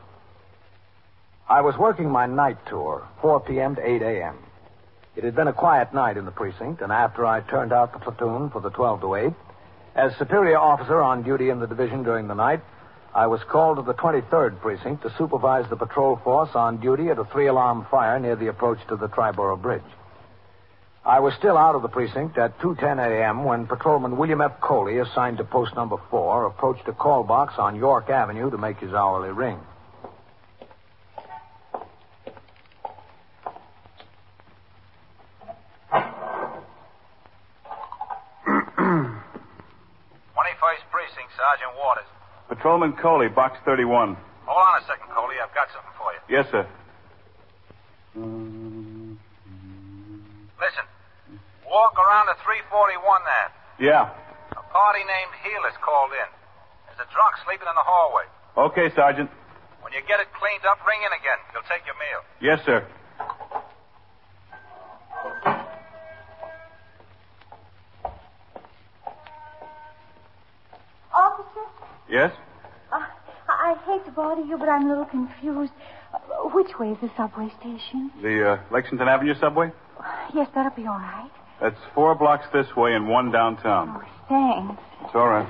I 1.51 1.59
was 1.59 1.77
working 1.77 2.09
my 2.09 2.27
night 2.27 2.59
tour, 2.69 3.05
4 3.21 3.41
p.m. 3.41 3.75
to 3.75 3.85
8 3.85 4.01
a.m. 4.01 4.37
It 5.17 5.25
had 5.25 5.35
been 5.35 5.49
a 5.49 5.53
quiet 5.53 5.93
night 5.93 6.15
in 6.15 6.23
the 6.23 6.31
precinct, 6.31 6.81
and 6.81 6.93
after 6.93 7.25
I 7.25 7.41
turned 7.41 7.73
out 7.73 7.91
the 7.91 7.99
platoon 7.99 8.49
for 8.51 8.61
the 8.61 8.69
12 8.69 9.01
to 9.01 9.15
8, 9.15 9.33
as 9.93 10.15
superior 10.15 10.57
officer 10.57 11.01
on 11.01 11.23
duty 11.23 11.49
in 11.49 11.59
the 11.59 11.67
division 11.67 12.03
during 12.03 12.29
the 12.29 12.35
night, 12.35 12.61
I 13.13 13.27
was 13.27 13.41
called 13.43 13.75
to 13.75 13.81
the 13.81 13.93
23rd 13.93 14.61
precinct 14.61 15.03
to 15.03 15.13
supervise 15.17 15.69
the 15.69 15.75
patrol 15.75 16.15
force 16.23 16.51
on 16.55 16.79
duty 16.79 17.09
at 17.09 17.19
a 17.19 17.25
three-alarm 17.25 17.87
fire 17.91 18.17
near 18.17 18.37
the 18.37 18.47
approach 18.47 18.79
to 18.87 18.95
the 18.95 19.09
Triborough 19.09 19.61
Bridge. 19.61 19.91
I 21.05 21.19
was 21.19 21.33
still 21.33 21.57
out 21.57 21.75
of 21.75 21.81
the 21.81 21.89
precinct 21.89 22.37
at 22.37 22.57
2:10 22.59 22.97
a.m. 22.97 23.43
when 23.43 23.67
patrolman 23.67 24.15
William 24.15 24.39
F. 24.39 24.61
Coley, 24.61 24.99
assigned 24.99 25.39
to 25.39 25.43
post 25.43 25.75
number 25.75 25.97
4, 26.11 26.45
approached 26.45 26.87
a 26.87 26.93
call 26.93 27.25
box 27.25 27.55
on 27.57 27.75
York 27.75 28.09
Avenue 28.09 28.49
to 28.51 28.57
make 28.57 28.77
his 28.77 28.93
hourly 28.93 29.31
ring. 29.31 29.59
Twenty-first 40.41 40.83
precinct, 40.89 41.31
Sergeant 41.51 41.75
Waters. 41.75 42.07
Patrolman 42.47 42.93
Coley, 42.95 43.27
box 43.27 43.59
31. 43.65 44.15
Hold 44.47 44.63
on 44.63 44.79
a 44.79 44.85
second, 44.87 45.11
Coley. 45.11 45.35
I've 45.35 45.51
got 45.51 45.67
something 45.75 45.91
for 45.99 46.15
you. 46.15 46.19
Yes, 46.31 46.47
sir. 46.47 46.63
Listen. 50.55 50.85
Walk 51.67 51.91
around 51.99 52.31
the 52.31 52.39
341 52.47 53.03
there. 53.27 53.51
Yeah. 53.83 54.15
A 54.55 54.63
party 54.63 55.03
named 55.03 55.35
Heelis 55.43 55.75
called 55.83 56.15
in. 56.15 56.29
There's 56.87 57.03
a 57.03 57.09
drunk 57.11 57.35
sleeping 57.43 57.67
in 57.67 57.75
the 57.75 57.83
hallway. 57.83 58.23
Okay, 58.71 58.87
Sergeant. 58.95 59.27
When 59.83 59.91
you 59.91 59.99
get 60.07 60.23
it 60.23 60.31
cleaned 60.31 60.63
up, 60.63 60.79
ring 60.87 61.03
in 61.03 61.11
again. 61.11 61.39
You'll 61.51 61.67
take 61.67 61.83
your 61.83 61.99
meal. 61.99 62.23
Yes, 62.39 62.63
sir. 62.63 62.87
Officer, 71.13 71.67
Yes? 72.11 72.33
uh, 72.91 72.99
I 73.47 73.75
hate 73.85 74.05
to 74.05 74.11
bother 74.11 74.41
you, 74.43 74.57
but 74.57 74.67
I'm 74.67 74.85
a 74.85 74.89
little 74.89 75.05
confused. 75.05 75.71
Uh, 76.13 76.17
which 76.53 76.77
way 76.77 76.89
is 76.91 76.97
the 77.01 77.09
subway 77.15 77.49
station? 77.59 78.11
The 78.21 78.51
uh, 78.51 78.59
Lexington 78.69 79.07
Avenue 79.07 79.33
subway? 79.39 79.71
Yes, 80.35 80.49
that'll 80.53 80.75
be 80.75 80.85
all 80.85 80.99
right. 80.99 81.31
That's 81.61 81.79
four 81.95 82.15
blocks 82.15 82.45
this 82.51 82.75
way 82.75 82.95
and 82.95 83.07
one 83.07 83.31
downtown. 83.31 83.95
Oh, 83.95 84.07
Thanks. 84.27 84.81
It's 85.05 85.15
all 85.15 85.27
right. 85.29 85.47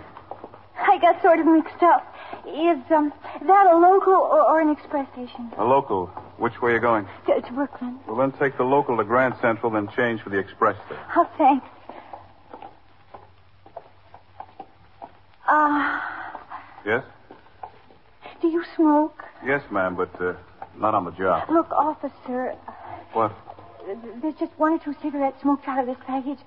I 0.78 1.00
got 1.00 1.22
sort 1.22 1.40
of 1.40 1.46
mixed 1.48 1.82
up. 1.82 2.16
Is 2.46 2.80
um, 2.92 3.12
that 3.48 3.68
a 3.68 3.78
local 3.78 4.14
or, 4.14 4.42
or 4.42 4.62
an 4.62 4.70
express 4.70 5.08
station? 5.14 5.52
A 5.58 5.64
local. 5.64 6.08
Which 6.38 6.62
way 6.62 6.72
are 6.72 6.76
you 6.76 6.82
going? 6.82 7.08
To, 7.28 7.42
to 7.42 7.54
Brooklyn. 7.54 8.00
Well, 8.08 8.18
then 8.18 8.32
take 8.40 8.58
the 8.58 8.64
local 8.64 8.98
to 8.98 9.04
Grand 9.04 9.36
Central, 9.42 9.72
then 9.72 9.88
change 9.96 10.22
for 10.22 10.30
the 10.30 10.38
express 10.38 10.76
there. 10.90 11.00
Oh, 11.16 11.30
thanks. 11.38 11.66
Ah, 15.48 16.21
Yes? 16.86 17.04
do 18.42 18.48
you 18.48 18.64
smoke? 18.76 19.24
Yes, 19.46 19.62
ma'am, 19.72 19.96
but 19.96 20.10
uh, 20.20 20.34
not 20.78 20.96
on 20.96 21.06
the 21.06 21.12
job. 21.12 21.48
Look, 21.50 21.70
officer, 21.72 22.56
What? 23.14 23.32
there's 24.22 24.36
just 24.40 24.52
one 24.58 24.74
or 24.74 24.80
two 24.80 24.96
cigarettes 25.02 25.38
smoked 25.42 25.68
out 25.68 25.80
of 25.80 25.86
this 25.86 25.98
package. 26.08 26.40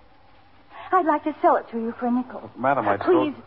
I'd 0.93 1.07
like 1.07 1.25
to 1.25 1.35
sell 1.41 1.57
it 1.57 1.67
to 1.71 1.79
you 1.79 1.95
for 1.99 2.07
a 2.07 2.11
nickel. 2.11 2.51
Madam, 2.59 2.89
I 2.89 2.97
told... 2.97 3.35
Please. 3.35 3.43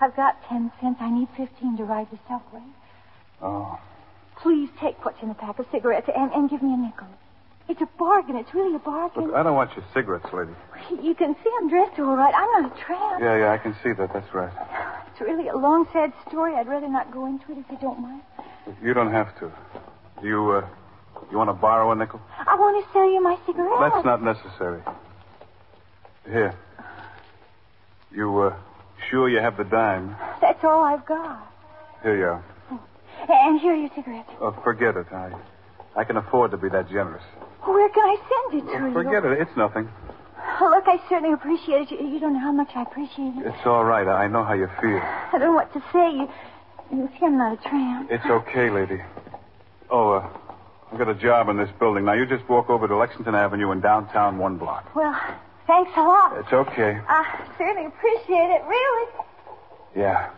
I've 0.00 0.14
got 0.14 0.36
ten 0.48 0.70
cents. 0.80 0.98
I 1.00 1.10
need 1.10 1.28
fifteen 1.36 1.76
to 1.78 1.84
ride 1.84 2.08
the 2.10 2.18
subway. 2.28 2.62
Oh. 3.40 3.78
Please 4.42 4.68
take 4.78 5.02
what's 5.04 5.22
in 5.22 5.28
the 5.28 5.34
pack 5.34 5.58
of 5.58 5.66
cigarettes 5.72 6.08
and, 6.14 6.30
and 6.32 6.50
give 6.50 6.62
me 6.62 6.74
a 6.74 6.76
nickel. 6.76 7.06
It's 7.68 7.80
a 7.80 7.88
bargain. 7.98 8.36
It's 8.36 8.52
really 8.52 8.76
a 8.76 8.78
bargain. 8.78 9.24
Look, 9.28 9.34
I 9.34 9.42
don't 9.42 9.54
want 9.56 9.74
your 9.74 9.84
cigarettes, 9.94 10.26
lady. 10.34 10.52
You 11.02 11.14
can 11.14 11.34
see 11.42 11.50
I'm 11.60 11.68
dressed 11.70 11.98
all 11.98 12.14
right. 12.14 12.34
I'm 12.34 12.62
not 12.62 12.72
a 12.76 12.84
tramp. 12.84 13.22
Yeah, 13.22 13.38
yeah, 13.38 13.52
I 13.52 13.58
can 13.58 13.74
see 13.82 13.92
that. 13.96 14.12
That's 14.12 14.32
right. 14.34 14.52
It's 15.16 15.26
really 15.26 15.48
a 15.48 15.56
long, 15.56 15.88
sad 15.94 16.12
story. 16.28 16.54
I'd 16.56 16.68
rather 16.68 16.88
not 16.90 17.10
go 17.10 17.24
into 17.24 17.50
it 17.52 17.56
if 17.56 17.64
you 17.70 17.78
don't 17.80 18.00
mind. 18.02 18.20
You 18.82 18.92
don't 18.92 19.10
have 19.10 19.34
to. 19.38 19.50
You, 20.22 20.50
uh, 20.50 20.68
you 21.30 21.38
want 21.38 21.48
to 21.48 21.54
borrow 21.54 21.90
a 21.90 21.94
nickel? 21.94 22.20
I 22.38 22.54
want 22.56 22.84
to 22.84 22.92
sell 22.92 23.10
you 23.10 23.22
my 23.22 23.38
cigarette. 23.46 23.80
That's 23.80 24.04
not 24.04 24.22
necessary. 24.22 24.82
Here. 26.26 26.54
You, 28.12 28.40
uh, 28.40 28.56
sure 29.08 29.30
you 29.30 29.38
have 29.38 29.56
the 29.56 29.64
dime? 29.64 30.14
That's 30.42 30.62
all 30.62 30.84
I've 30.84 31.06
got. 31.06 31.50
Here 32.02 32.18
you 32.18 32.24
are. 32.24 32.44
And 33.26 33.58
here 33.58 33.72
are 33.72 33.76
your 33.76 33.90
cigarettes. 33.96 34.28
Oh, 34.38 34.54
forget 34.62 34.98
it. 34.98 35.06
I, 35.10 35.32
I 35.96 36.04
can 36.04 36.18
afford 36.18 36.50
to 36.50 36.58
be 36.58 36.68
that 36.68 36.90
generous. 36.90 37.24
Where 37.64 37.88
can 37.88 38.04
I 38.04 38.50
send 38.50 38.62
it 38.62 38.66
to 38.70 38.86
you? 38.88 38.92
Forget 38.92 39.24
it. 39.24 39.40
It's 39.40 39.56
nothing. 39.56 39.88
Oh, 40.38 40.68
look, 40.70 40.84
I 40.86 40.98
certainly 41.08 41.32
appreciate 41.34 41.90
it. 41.92 42.00
You, 42.00 42.08
you 42.08 42.20
don't 42.20 42.34
know 42.34 42.40
how 42.40 42.52
much 42.52 42.70
I 42.74 42.82
appreciate 42.82 43.34
it. 43.36 43.46
It's 43.46 43.66
all 43.66 43.84
right. 43.84 44.06
I 44.06 44.26
know 44.28 44.44
how 44.44 44.54
you 44.54 44.68
feel. 44.80 44.98
I 44.98 45.28
don't 45.32 45.40
know 45.40 45.52
what 45.52 45.72
to 45.72 45.80
say. 45.92 46.10
You, 46.10 46.28
you 46.92 47.08
see, 47.18 47.26
I'm 47.26 47.36
not 47.38 47.58
a 47.58 47.68
tramp. 47.68 48.10
It's 48.10 48.24
okay, 48.26 48.70
lady. 48.70 49.00
Oh, 49.90 50.12
uh, 50.12 50.28
I've 50.92 50.98
got 50.98 51.08
a 51.08 51.14
job 51.14 51.48
in 51.48 51.56
this 51.56 51.70
building. 51.78 52.04
Now, 52.04 52.14
you 52.14 52.26
just 52.26 52.48
walk 52.48 52.70
over 52.70 52.86
to 52.88 52.96
Lexington 52.96 53.34
Avenue 53.34 53.70
in 53.72 53.80
downtown 53.80 54.38
one 54.38 54.56
block. 54.56 54.94
Well, 54.94 55.18
thanks 55.66 55.90
a 55.96 56.00
lot. 56.02 56.38
It's 56.38 56.52
okay. 56.52 56.98
I 57.08 57.48
certainly 57.58 57.86
appreciate 57.86 58.50
it, 58.50 58.62
really. 58.66 59.12
Yeah. 59.96 60.30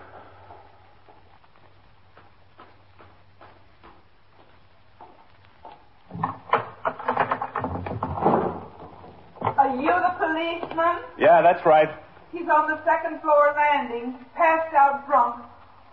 Are 9.59 9.77
you 9.77 9.89
the 9.89 10.18
policeman? 10.33 10.97
Yeah, 11.19 11.43
that's 11.43 11.65
right. 11.65 11.89
He's 12.33 12.49
on 12.49 12.69
the 12.69 12.79
second 12.85 13.21
floor 13.21 13.55
landing, 13.57 14.15
passed 14.37 14.75
out 14.75 15.07
drunk, 15.07 15.43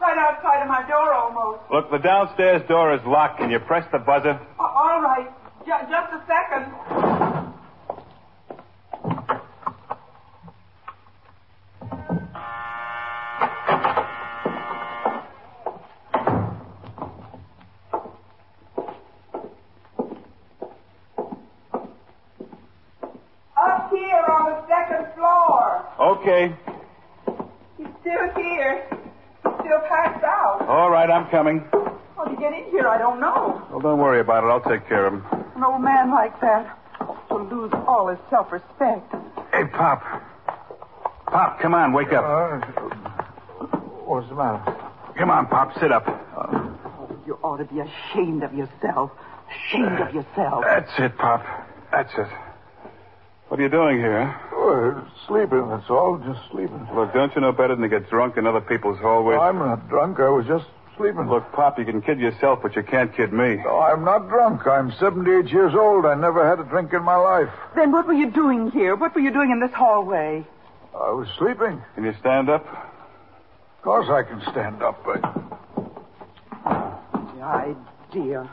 right 0.01 0.17
outside 0.17 0.61
of 0.61 0.67
my 0.67 0.85
door 0.87 1.13
almost. 1.13 1.61
Look, 1.71 1.89
the 1.91 1.99
downstairs 1.99 2.61
door 2.67 2.93
is 2.93 3.01
locked. 3.05 3.39
Can 3.39 3.49
you 3.49 3.59
press 3.59 3.85
the 3.91 3.99
buzzer? 3.99 4.31
A- 4.59 4.61
all 4.61 5.01
right, 5.01 5.27
Ju- 5.65 5.87
just 5.89 6.13
a 6.13 6.21
second. 6.27 7.75
Up 23.57 23.89
here 23.89 24.23
on 24.29 24.45
the 24.51 24.67
second 24.67 25.13
floor. 25.15 25.85
Okay. 25.99 26.53
He's 27.77 27.87
still 28.01 28.29
here. 28.35 28.83
He's 28.91 29.53
still 29.65 29.79
passed 29.89 30.23
out. 30.23 30.65
All 30.67 30.89
right, 30.89 31.09
I'm 31.09 31.29
coming. 31.29 31.63
How 32.15 32.23
to 32.23 32.35
get 32.37 32.53
in 32.53 32.65
here, 32.71 32.87
I 32.87 32.97
don't 32.97 33.19
know. 33.19 33.61
Well, 33.69 33.79
don't 33.79 33.99
worry 33.99 34.19
about 34.21 34.43
it. 34.43 34.47
I'll 34.47 34.61
take 34.61 34.87
care 34.87 35.07
of 35.07 35.13
him. 35.13 35.25
An 35.55 35.63
old 35.63 35.81
man 35.81 36.11
like 36.11 36.39
that 36.41 36.77
will 37.29 37.45
lose 37.45 37.71
all 37.87 38.07
his 38.07 38.19
self-respect. 38.29 39.13
Hey, 39.53 39.65
Pop. 39.73 40.01
Pop, 41.27 41.59
come 41.59 41.73
on, 41.73 41.91
wake 41.93 42.13
up. 42.13 42.23
Uh, 42.23 42.59
what's 44.05 44.29
the 44.29 44.35
matter? 44.35 44.63
Come 45.17 45.29
on, 45.31 45.47
Pop, 45.47 45.77
sit 45.79 45.91
up. 45.91 46.05
Oh, 46.07 47.17
You 47.25 47.37
ought 47.43 47.57
to 47.57 47.65
be 47.65 47.79
ashamed 47.79 48.43
of 48.43 48.53
yourself. 48.53 49.11
Ashamed 49.49 49.99
of 49.99 50.13
yourself. 50.13 50.63
That's 50.65 50.91
it, 50.99 51.17
Pop. 51.17 51.43
That's 51.91 52.11
it. 52.17 52.27
What 53.47 53.59
are 53.59 53.63
you 53.63 53.69
doing 53.69 53.97
here? 53.97 54.35
Huh? 54.65 55.01
Oh, 55.01 55.07
sleeping, 55.27 55.69
that's 55.69 55.89
all. 55.89 56.17
Just 56.25 56.39
sleeping. 56.51 56.87
Look, 56.95 57.13
don't 57.13 57.33
you 57.35 57.41
know 57.41 57.51
better 57.51 57.75
than 57.75 57.81
to 57.83 57.89
get 57.89 58.09
drunk 58.09 58.37
in 58.37 58.47
other 58.47 58.61
people's 58.61 58.99
hallways? 58.99 59.39
I'm 59.39 59.57
not 59.59 59.87
drunk. 59.89 60.19
I 60.19 60.29
was 60.29 60.45
just 60.45 60.65
sleeping. 60.97 61.29
Look, 61.29 61.51
Pop, 61.51 61.77
you 61.79 61.85
can 61.85 62.01
kid 62.01 62.19
yourself, 62.19 62.59
but 62.61 62.75
you 62.75 62.83
can't 62.83 63.15
kid 63.15 63.31
me. 63.33 63.57
No, 63.63 63.79
I'm 63.79 64.03
not 64.03 64.27
drunk. 64.29 64.65
I'm 64.67 64.91
78 64.93 65.51
years 65.51 65.73
old. 65.75 66.05
I 66.05 66.15
never 66.15 66.47
had 66.47 66.59
a 66.59 66.63
drink 66.69 66.93
in 66.93 67.03
my 67.03 67.15
life. 67.15 67.49
Then 67.75 67.91
what 67.91 68.07
were 68.07 68.13
you 68.13 68.31
doing 68.31 68.71
here? 68.71 68.95
What 68.95 69.13
were 69.13 69.21
you 69.21 69.31
doing 69.31 69.51
in 69.51 69.59
this 69.59 69.71
hallway? 69.73 70.45
I 70.93 71.11
was 71.11 71.27
sleeping. 71.37 71.81
Can 71.95 72.05
you 72.05 72.13
stand 72.19 72.49
up? 72.49 72.65
Of 72.65 73.81
course 73.83 74.07
I 74.09 74.23
can 74.23 74.41
stand 74.51 74.81
up, 74.81 75.03
but 75.05 75.21
The 77.35 77.41
idea. 77.43 78.49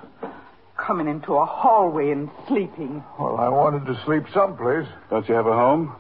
Coming 0.77 1.07
into 1.07 1.35
a 1.35 1.47
hallway 1.47 2.11
and 2.11 2.29
sleeping. 2.49 3.05
well, 3.19 3.37
I 3.39 3.49
wanted 3.49 3.87
to 3.87 3.95
sleep 4.05 4.25
someplace. 4.35 4.87
Don't 5.11 5.29
you 5.29 5.35
have 5.37 5.47
a 5.47 5.53
home? 5.53 5.95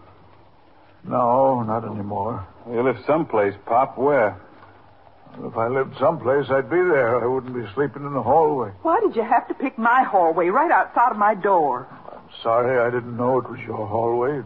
No, 1.04 1.62
not 1.62 1.84
anymore. 1.84 2.46
You 2.70 2.82
live 2.82 2.96
someplace, 3.06 3.54
Pop. 3.66 3.98
Where? 3.98 4.40
If 5.42 5.56
I 5.56 5.68
lived 5.68 5.94
someplace, 5.98 6.46
I'd 6.50 6.70
be 6.70 6.76
there. 6.76 7.22
I 7.22 7.26
wouldn't 7.26 7.54
be 7.54 7.66
sleeping 7.74 8.04
in 8.04 8.12
the 8.12 8.22
hallway. 8.22 8.70
Why 8.82 9.00
did 9.00 9.16
you 9.16 9.22
have 9.22 9.48
to 9.48 9.54
pick 9.54 9.78
my 9.78 10.02
hallway 10.02 10.48
right 10.48 10.70
outside 10.70 11.10
of 11.12 11.16
my 11.18 11.34
door? 11.34 11.88
I'm 12.12 12.28
sorry, 12.42 12.78
I 12.78 12.90
didn't 12.90 13.16
know 13.16 13.38
it 13.38 13.48
was 13.50 13.60
your 13.66 13.86
hallway. 13.86 14.42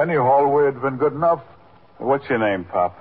Any 0.00 0.14
hallway 0.14 0.66
had 0.66 0.80
been 0.80 0.96
good 0.96 1.12
enough. 1.12 1.42
What's 1.98 2.28
your 2.30 2.38
name, 2.38 2.64
Pop? 2.64 2.96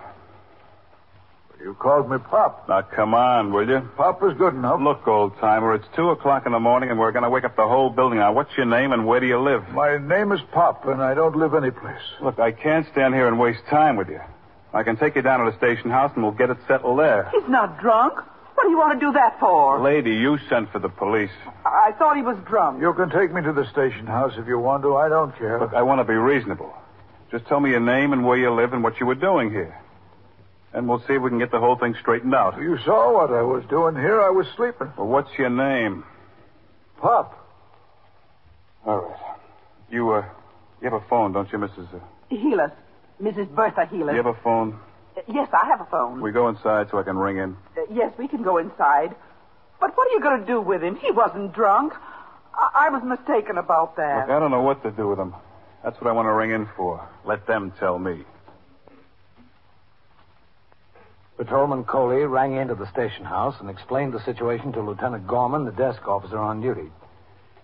You 1.64 1.74
called 1.76 2.12
me 2.12 2.18
Pop. 2.18 2.68
Now, 2.68 2.82
come 2.82 3.14
on, 3.14 3.54
will 3.54 3.66
you? 3.66 3.80
Pop 3.96 4.22
is 4.24 4.34
good 4.38 4.54
enough. 4.54 4.82
Look, 4.82 5.08
old 5.08 5.38
timer, 5.40 5.74
it's 5.74 5.88
two 5.96 6.10
o'clock 6.10 6.46
in 6.46 6.52
the 6.52 6.60
morning, 6.60 6.90
and 6.90 7.00
we're 7.00 7.14
going 7.14 7.24
to 7.24 7.30
wake 7.30 7.46
up 7.46 7.56
the 7.56 7.66
whole 7.66 7.90
building. 7.90 8.20
Now, 8.20 8.34
what's 8.34 8.52
your 8.58 8.66
name 8.66 8.92
and 8.92 9.08
where 9.08 9.22
do 9.22 9.28
you 9.28 9.40
live? 9.40 9.70
My 9.70 9.98
name 9.98 10.34
is 10.34 10.42
Pop, 10.52 10.86
and 10.86 11.02
I 11.02 11.14
don't 11.14 11.38
live 11.38 11.54
anyplace. 11.54 12.02
Look, 12.22 12.38
I 12.38 12.52
can't 12.52 12.86
stand 12.92 13.14
here 13.14 13.30
and 13.30 13.40
waste 13.40 13.62
time 13.70 13.96
with 13.96 14.10
you. 14.10 14.20
I 14.74 14.84
can 14.84 14.98
take 14.98 15.16
you 15.16 15.22
down 15.22 15.40
to 15.46 15.52
the 15.52 15.58
station 15.58 15.90
house, 15.90 16.12
and 16.16 16.24
we'll 16.24 16.34
get 16.34 16.50
it 16.50 16.58
settled 16.68 17.00
there. 17.00 17.32
He's 17.32 17.48
not 17.48 17.80
drunk. 17.80 18.16
What 18.56 18.64
do 18.64 18.70
you 18.70 18.78
want 18.78 19.00
to 19.00 19.06
do 19.06 19.14
that 19.14 19.40
for? 19.40 19.80
Lady, 19.82 20.12
you 20.12 20.40
sent 20.50 20.70
for 20.74 20.80
the 20.80 20.90
police. 20.90 21.32
I 21.66 21.94
thought 21.98 22.18
he 22.18 22.24
was 22.24 22.38
drunk. 22.46 22.82
You 22.82 22.94
can 22.94 23.10
take 23.10 23.34
me 23.34 23.42
to 23.42 23.54
the 23.54 23.66
station 23.72 24.06
house 24.06 24.34
if 24.38 24.48
you 24.48 24.60
want 24.60 24.84
to. 24.84 24.98
I 24.98 25.08
don't 25.08 25.34
care. 25.38 25.62
Look, 25.62 25.74
I 25.74 25.84
want 25.84 26.02
to 26.02 26.04
be 26.04 26.14
reasonable. 26.14 26.74
Just 27.32 27.48
tell 27.48 27.62
me 27.62 27.70
your 27.70 27.80
name 27.80 28.12
and 28.12 28.26
where 28.26 28.38
you 28.38 28.52
live 28.52 28.74
and 28.74 28.84
what 28.84 29.00
you 29.00 29.06
were 29.06 29.16
doing 29.16 29.50
here. 29.50 29.80
And 30.74 30.90
we'll 30.90 31.00
see 31.08 31.14
if 31.14 31.22
we 31.22 31.30
can 31.30 31.40
get 31.40 31.52
the 31.52 31.60
whole 31.60 31.78
thing 31.78 31.96
straightened 32.02 32.34
out. 32.34 32.60
You 32.60 32.78
saw 32.84 33.14
what 33.14 33.30
I 33.32 33.44
was 33.44 33.64
doing 33.70 33.96
here. 33.96 34.22
I 34.22 34.30
was 34.30 34.48
sleeping. 34.56 34.92
Well, 34.98 35.08
what's 35.08 35.30
your 35.38 35.50
name? 35.50 36.04
Pop. 37.00 37.40
All 38.86 38.98
right. 38.98 39.20
You, 39.92 40.12
uh, 40.12 40.26
you 40.82 40.90
have 40.90 41.00
a 41.00 41.06
phone, 41.08 41.32
don't 41.32 41.52
you, 41.52 41.60
Mrs. 41.60 41.94
Uh, 41.94 42.00
Heelis. 42.32 42.72
Mrs. 43.22 43.54
Bertha 43.54 43.86
Heelis. 43.92 44.12
you 44.12 44.18
have 44.24 44.26
a 44.26 44.40
phone? 44.44 44.80
Yes, 45.28 45.48
I 45.54 45.68
have 45.68 45.82
a 45.82 45.86
phone. 45.86 46.22
We 46.22 46.32
go 46.32 46.50
inside 46.50 46.88
so 46.90 46.98
I 46.98 47.04
can 47.04 47.18
ring 47.18 47.38
in. 47.38 47.56
Uh, 47.78 47.82
yes, 47.92 48.12
we 48.18 48.28
can 48.28 48.42
go 48.42 48.58
inside. 48.58 49.16
But 49.80 49.96
what 49.96 50.08
are 50.08 50.12
you 50.12 50.22
going 50.22 50.42
to 50.42 50.48
do 50.48 50.60
with 50.60 50.82
him? 50.84 50.96
He 50.96 51.12
wasn't 51.12 51.54
drunk. 51.54 51.94
I, 52.56 52.88
I 52.88 52.90
was 52.90 53.04
mistaken 53.04 53.60
about 53.60 53.96
that. 53.98 54.28
Look, 54.28 54.36
I 54.36 54.40
don't 54.40 54.50
know 54.50 54.62
what 54.62 54.82
to 54.84 54.92
do 54.92 55.08
with 55.08 55.20
him. 55.20 55.36
That's 55.84 56.00
what 56.02 56.08
I 56.10 56.14
want 56.14 56.26
to 56.26 56.32
ring 56.34 56.52
in 56.52 56.68
for. 56.76 57.08
Let 57.26 57.46
them 57.46 57.72
tell 57.80 58.00
me. 58.00 58.24
Patrolman 61.38 61.84
Coley 61.86 62.26
rang 62.26 62.54
into 62.54 62.76
the 62.76 62.90
station 62.92 63.26
house 63.26 63.56
and 63.60 63.70
explained 63.70 64.14
the 64.14 64.24
situation 64.24 64.72
to 64.74 64.82
Lieutenant 64.82 65.26
Gorman, 65.26 65.66
the 65.66 65.72
desk 65.72 66.08
officer 66.08 66.38
on 66.38 66.62
duty. 66.62 66.92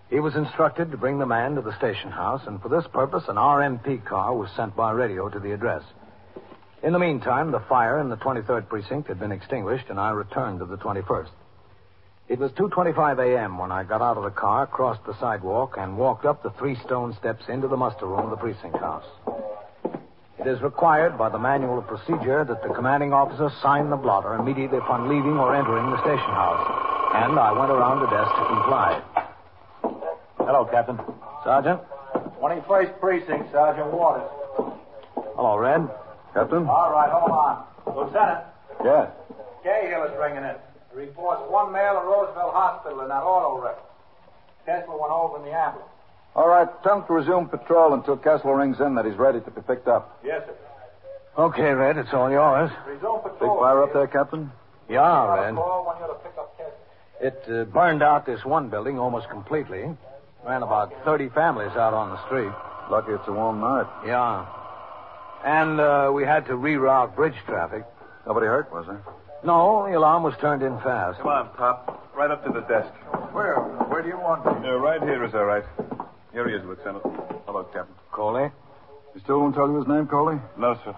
He 0.08 0.18
was 0.18 0.34
instructed 0.34 0.90
to 0.90 0.96
bring 0.96 1.18
the 1.20 1.26
man 1.26 1.54
to 1.54 1.62
the 1.62 1.76
station 1.76 2.10
house, 2.10 2.42
and 2.46 2.60
for 2.60 2.68
this 2.68 2.86
purpose, 2.92 3.22
an 3.28 3.36
RMP 3.36 4.04
car 4.04 4.34
was 4.34 4.50
sent 4.56 4.74
by 4.74 4.90
radio 4.90 5.28
to 5.28 5.38
the 5.38 5.52
address. 5.52 5.84
In 6.82 6.92
the 6.92 6.98
meantime, 6.98 7.52
the 7.52 7.60
fire 7.68 8.00
in 8.00 8.08
the 8.08 8.16
23rd 8.16 8.68
precinct 8.68 9.06
had 9.06 9.20
been 9.20 9.30
extinguished, 9.30 9.88
and 9.88 10.00
I 10.00 10.10
returned 10.10 10.58
to 10.58 10.64
the 10.64 10.78
21st. 10.78 11.30
It 12.28 12.40
was 12.40 12.50
2.25 12.52 13.18
a.m. 13.18 13.58
when 13.58 13.70
I 13.70 13.84
got 13.84 14.02
out 14.02 14.16
of 14.16 14.24
the 14.24 14.30
car, 14.30 14.66
crossed 14.66 15.04
the 15.04 15.18
sidewalk, 15.20 15.76
and 15.78 15.96
walked 15.96 16.24
up 16.24 16.42
the 16.42 16.50
three 16.58 16.76
stone 16.84 17.14
steps 17.18 17.44
into 17.48 17.68
the 17.68 17.76
muster 17.76 18.06
room 18.06 18.20
of 18.20 18.30
the 18.30 18.36
precinct 18.36 18.78
house. 18.78 19.06
It 20.40 20.46
is 20.46 20.62
required 20.62 21.18
by 21.18 21.28
the 21.28 21.38
manual 21.38 21.78
of 21.78 21.86
procedure 21.86 22.44
that 22.44 22.62
the 22.62 22.72
commanding 22.72 23.12
officer 23.12 23.50
sign 23.62 23.90
the 23.90 23.96
blotter 23.96 24.34
immediately 24.36 24.78
upon 24.78 25.08
leaving 25.08 25.36
or 25.36 25.54
entering 25.54 25.90
the 25.90 26.00
station 26.00 26.32
house, 26.32 26.64
and 27.14 27.38
I 27.38 27.52
went 27.52 27.70
around 27.70 28.00
the 28.00 28.08
desk 28.08 28.32
to 28.40 28.44
comply. 28.48 29.02
Hello, 30.40 30.64
Captain. 30.64 30.98
Sergeant? 31.44 31.80
21st 32.40 32.98
Precinct, 33.00 33.52
Sergeant 33.52 33.92
Waters. 33.92 34.30
Hello, 35.36 35.58
Red. 35.58 35.86
Captain? 36.32 36.66
All 36.66 36.90
right, 36.90 37.10
hold 37.12 37.30
on. 37.30 37.64
Lieutenant, 37.94 38.40
Yeah. 38.82 39.10
Cahill 39.62 40.04
is 40.04 40.16
ringing 40.18 40.42
in. 40.44 40.56
He 40.92 40.96
reports 41.04 41.42
one 41.50 41.70
male 41.70 42.00
at 42.00 42.04
Roosevelt 42.04 42.54
Hospital 42.54 43.02
in 43.02 43.08
that 43.08 43.22
auto 43.22 43.60
wreck. 43.60 43.76
Kessler 44.64 44.96
went 44.96 45.12
over 45.12 45.36
in 45.36 45.44
the 45.44 45.52
ambulance. 45.52 45.89
All 46.34 46.48
right, 46.48 46.68
tell 46.82 47.00
him 47.00 47.06
to 47.06 47.12
resume 47.12 47.48
patrol 47.48 47.94
until 47.94 48.16
Kessler 48.16 48.56
rings 48.56 48.80
in 48.80 48.94
that 48.94 49.04
he's 49.04 49.16
ready 49.16 49.40
to 49.40 49.50
be 49.50 49.60
picked 49.62 49.88
up. 49.88 50.20
Yes, 50.24 50.42
sir. 50.46 50.54
Okay, 51.36 51.72
Red, 51.72 51.96
it's 51.96 52.12
all 52.12 52.30
yours. 52.30 52.70
Resume 52.86 53.20
patrol. 53.22 53.54
Big 53.54 53.60
fire 53.60 53.82
up 53.82 53.92
there, 53.92 54.06
Captain? 54.06 54.50
Yeah, 54.88 55.34
Red. 55.34 55.56
It 57.20 57.42
uh, 57.48 57.64
burned 57.64 58.02
out 58.02 58.24
this 58.26 58.44
one 58.44 58.68
building 58.70 58.98
almost 58.98 59.28
completely. 59.28 59.84
Ran 60.46 60.62
about 60.62 60.92
30 61.04 61.28
families 61.30 61.72
out 61.76 61.92
on 61.92 62.10
the 62.10 62.26
street. 62.26 62.50
Lucky 62.90 63.12
it's 63.12 63.28
a 63.28 63.32
warm 63.32 63.60
night. 63.60 63.86
Yeah. 64.06 64.46
And 65.44 65.78
uh, 65.80 66.10
we 66.14 66.24
had 66.24 66.46
to 66.46 66.52
reroute 66.52 67.14
bridge 67.14 67.34
traffic. 67.46 67.84
Nobody 68.26 68.46
hurt, 68.46 68.72
was 68.72 68.86
there? 68.86 69.02
No, 69.44 69.86
the 69.88 69.96
alarm 69.98 70.22
was 70.22 70.34
turned 70.40 70.62
in 70.62 70.76
fast. 70.80 71.18
Come 71.18 71.28
on, 71.28 71.48
Pop. 71.56 72.10
Right 72.14 72.30
up 72.30 72.44
to 72.44 72.52
the 72.52 72.60
desk. 72.62 72.92
Where? 73.32 73.54
Where 73.88 74.02
do 74.02 74.08
you 74.08 74.18
want 74.18 74.44
me? 74.44 74.68
Uh, 74.68 74.74
right 74.76 75.00
here 75.02 75.24
is 75.24 75.34
all 75.34 75.44
right. 75.44 75.64
Here 76.32 76.48
he 76.48 76.54
is, 76.54 76.64
Lieutenant. 76.64 77.02
Hello, 77.46 77.64
Captain. 77.64 77.94
Coley? 78.12 78.50
You 79.14 79.20
still 79.22 79.40
won't 79.40 79.54
tell 79.54 79.68
you 79.68 79.78
his 79.78 79.88
name, 79.88 80.06
Coley? 80.06 80.38
No, 80.56 80.78
sir. 80.84 80.94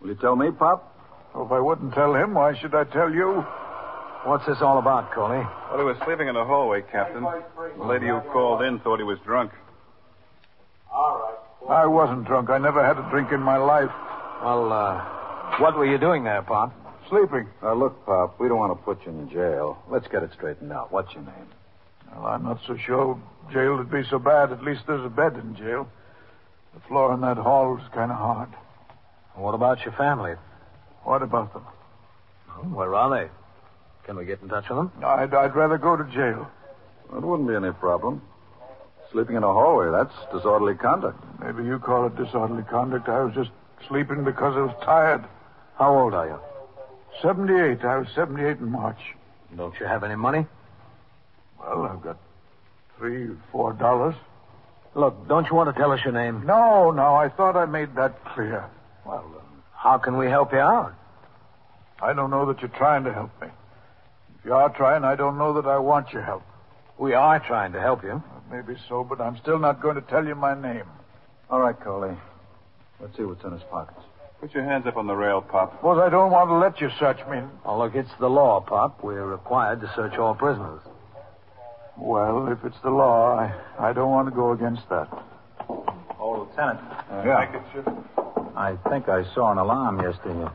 Will 0.00 0.08
you 0.08 0.14
tell 0.14 0.36
me, 0.36 0.50
Pop? 0.50 0.90
Well, 1.34 1.46
if 1.46 1.52
I 1.52 1.60
wouldn't 1.60 1.92
tell 1.92 2.14
him, 2.14 2.34
why 2.34 2.58
should 2.58 2.74
I 2.74 2.84
tell 2.84 3.12
you? 3.12 3.44
What's 4.24 4.46
this 4.46 4.56
all 4.62 4.78
about, 4.78 5.12
Coley? 5.12 5.44
Well, 5.68 5.78
he 5.78 5.84
was 5.84 5.96
sleeping 6.06 6.28
in 6.28 6.34
the 6.34 6.44
hallway, 6.44 6.82
Captain. 6.90 7.22
The 7.22 7.84
lady 7.84 8.06
who 8.06 8.20
called 8.32 8.62
in 8.62 8.78
thought 8.80 8.98
he 8.98 9.04
was 9.04 9.18
drunk. 9.24 9.52
All 10.90 11.36
right. 11.68 11.82
I 11.82 11.86
wasn't 11.86 12.24
drunk. 12.24 12.48
I 12.48 12.56
never 12.56 12.84
had 12.84 12.96
a 12.98 13.06
drink 13.10 13.32
in 13.32 13.40
my 13.40 13.58
life. 13.58 13.90
Well, 14.42 14.72
uh, 14.72 15.04
what 15.60 15.76
were 15.76 15.86
you 15.86 15.98
doing 15.98 16.24
there, 16.24 16.40
Pop? 16.42 16.72
Sleeping. 17.10 17.46
Now, 17.62 17.74
look, 17.74 18.06
Pop, 18.06 18.40
we 18.40 18.48
don't 18.48 18.58
want 18.58 18.72
to 18.78 18.82
put 18.82 19.04
you 19.04 19.12
in 19.12 19.28
jail. 19.28 19.82
Let's 19.90 20.08
get 20.08 20.22
it 20.22 20.30
straightened 20.32 20.72
out. 20.72 20.90
What's 20.90 21.12
your 21.12 21.24
name? 21.24 21.48
Well, 22.12 22.26
I'm 22.26 22.44
not 22.44 22.60
so 22.66 22.76
sure 22.76 23.20
jail 23.52 23.76
would 23.76 23.90
be 23.90 24.02
so 24.10 24.18
bad. 24.18 24.52
At 24.52 24.62
least 24.62 24.82
there's 24.86 25.04
a 25.04 25.08
bed 25.08 25.34
in 25.34 25.56
jail. 25.56 25.88
The 26.74 26.80
floor 26.88 27.14
in 27.14 27.20
that 27.20 27.36
hall 27.36 27.76
is 27.78 27.88
kind 27.94 28.10
of 28.10 28.18
hard. 28.18 28.48
What 29.34 29.54
about 29.54 29.84
your 29.84 29.92
family? 29.94 30.34
What 31.02 31.22
about 31.22 31.52
them? 31.52 31.64
Oh, 32.50 32.62
where 32.68 32.94
are 32.94 33.10
they? 33.10 33.30
Can 34.06 34.16
we 34.16 34.24
get 34.24 34.40
in 34.42 34.48
touch 34.48 34.68
with 34.68 34.78
them? 34.78 34.92
I'd, 35.04 35.34
I'd 35.34 35.54
rather 35.54 35.78
go 35.78 35.96
to 35.96 36.04
jail. 36.04 36.48
It 37.14 37.22
wouldn't 37.22 37.48
be 37.48 37.54
any 37.54 37.72
problem. 37.72 38.22
Sleeping 39.12 39.36
in 39.36 39.44
a 39.44 39.52
hallway, 39.52 39.90
that's 39.92 40.14
disorderly 40.32 40.74
conduct. 40.74 41.22
Maybe 41.40 41.64
you 41.64 41.78
call 41.78 42.06
it 42.06 42.16
disorderly 42.16 42.64
conduct. 42.64 43.08
I 43.08 43.22
was 43.22 43.34
just 43.34 43.50
sleeping 43.88 44.24
because 44.24 44.56
I 44.56 44.60
was 44.60 44.74
tired. 44.84 45.24
How 45.78 45.96
old 45.96 46.14
are 46.14 46.26
you? 46.26 46.38
78. 47.22 47.84
I 47.84 47.98
was 47.98 48.08
78 48.14 48.58
in 48.58 48.70
March. 48.70 48.98
Don't 49.56 49.74
you 49.78 49.86
have 49.86 50.02
any 50.02 50.16
money? 50.16 50.46
Well, 51.66 51.86
I've 51.86 52.02
got 52.02 52.18
three, 52.98 53.30
four 53.50 53.72
dollars. 53.72 54.14
Look, 54.94 55.26
don't 55.28 55.48
you 55.48 55.56
want 55.56 55.74
to 55.74 55.80
tell 55.80 55.92
us 55.92 56.00
your 56.04 56.12
name? 56.12 56.44
No, 56.46 56.90
no, 56.90 57.14
I 57.16 57.28
thought 57.28 57.56
I 57.56 57.64
made 57.66 57.94
that 57.96 58.24
clear. 58.26 58.64
Well, 59.04 59.24
um, 59.24 59.62
how 59.74 59.98
can 59.98 60.16
we 60.16 60.26
help 60.26 60.52
you 60.52 60.58
out? 60.58 60.94
I 62.00 62.12
don't 62.12 62.30
know 62.30 62.46
that 62.46 62.60
you're 62.60 62.68
trying 62.68 63.04
to 63.04 63.12
help 63.12 63.30
me. 63.40 63.48
If 64.38 64.44
you 64.44 64.54
are 64.54 64.68
trying, 64.68 65.04
I 65.04 65.16
don't 65.16 65.38
know 65.38 65.54
that 65.54 65.66
I 65.66 65.78
want 65.78 66.12
your 66.12 66.22
help. 66.22 66.42
We 66.98 67.14
are 67.14 67.40
trying 67.40 67.72
to 67.72 67.80
help 67.80 68.04
you. 68.04 68.22
Maybe 68.50 68.76
so, 68.88 69.02
but 69.02 69.20
I'm 69.20 69.36
still 69.38 69.58
not 69.58 69.80
going 69.80 69.96
to 69.96 70.02
tell 70.02 70.24
you 70.24 70.34
my 70.34 70.54
name. 70.54 70.84
All 71.50 71.60
right, 71.60 71.78
Coley. 71.80 72.16
Let's 73.00 73.16
see 73.16 73.24
what's 73.24 73.42
in 73.42 73.52
his 73.52 73.62
pockets. 73.64 74.00
Put 74.40 74.54
your 74.54 74.64
hands 74.64 74.86
up 74.86 74.96
on 74.96 75.06
the 75.06 75.14
rail, 75.14 75.40
Pop. 75.40 75.72
Suppose 75.78 75.98
I 76.00 76.08
don't 76.10 76.30
want 76.30 76.50
to 76.50 76.54
let 76.54 76.80
you 76.80 76.90
search 77.00 77.18
me. 77.28 77.40
Oh, 77.64 77.78
look, 77.78 77.94
it's 77.94 78.10
the 78.20 78.28
law, 78.28 78.60
Pop. 78.60 79.02
We're 79.02 79.24
required 79.26 79.80
to 79.80 79.92
search 79.96 80.14
all 80.18 80.34
prisoners. 80.34 80.82
Well, 81.96 82.48
if 82.48 82.64
it's 82.64 82.80
the 82.82 82.90
law, 82.90 83.36
I, 83.38 83.54
I 83.78 83.92
don't 83.92 84.10
want 84.10 84.28
to 84.28 84.34
go 84.34 84.52
against 84.52 84.88
that. 84.88 85.08
Oh, 86.18 86.46
Lieutenant. 86.48 86.80
yeah. 87.24 87.46
Make 87.74 87.86
it. 87.86 87.94
I 88.56 88.76
think 88.88 89.08
I 89.08 89.24
saw 89.34 89.52
an 89.52 89.58
alarm 89.58 90.00
yesterday. 90.00 90.40
A 90.42 90.52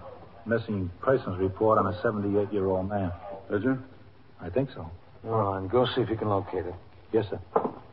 missing 0.50 0.90
persons 1.02 1.38
report 1.38 1.78
on 1.80 1.88
a 1.94 2.02
78 2.02 2.52
year 2.52 2.66
old 2.66 2.90
man. 2.90 3.12
Did 3.52 3.64
you? 3.64 3.80
I 4.42 4.50
think 4.50 4.70
so. 4.74 4.90
All 5.28 5.60
right, 5.60 5.70
go 5.70 5.86
see 5.86 6.02
if 6.02 6.10
you 6.10 6.16
can 6.16 6.30
locate 6.30 6.66
it. 6.66 6.74
Yes, 7.12 7.26
sir. 7.30 7.40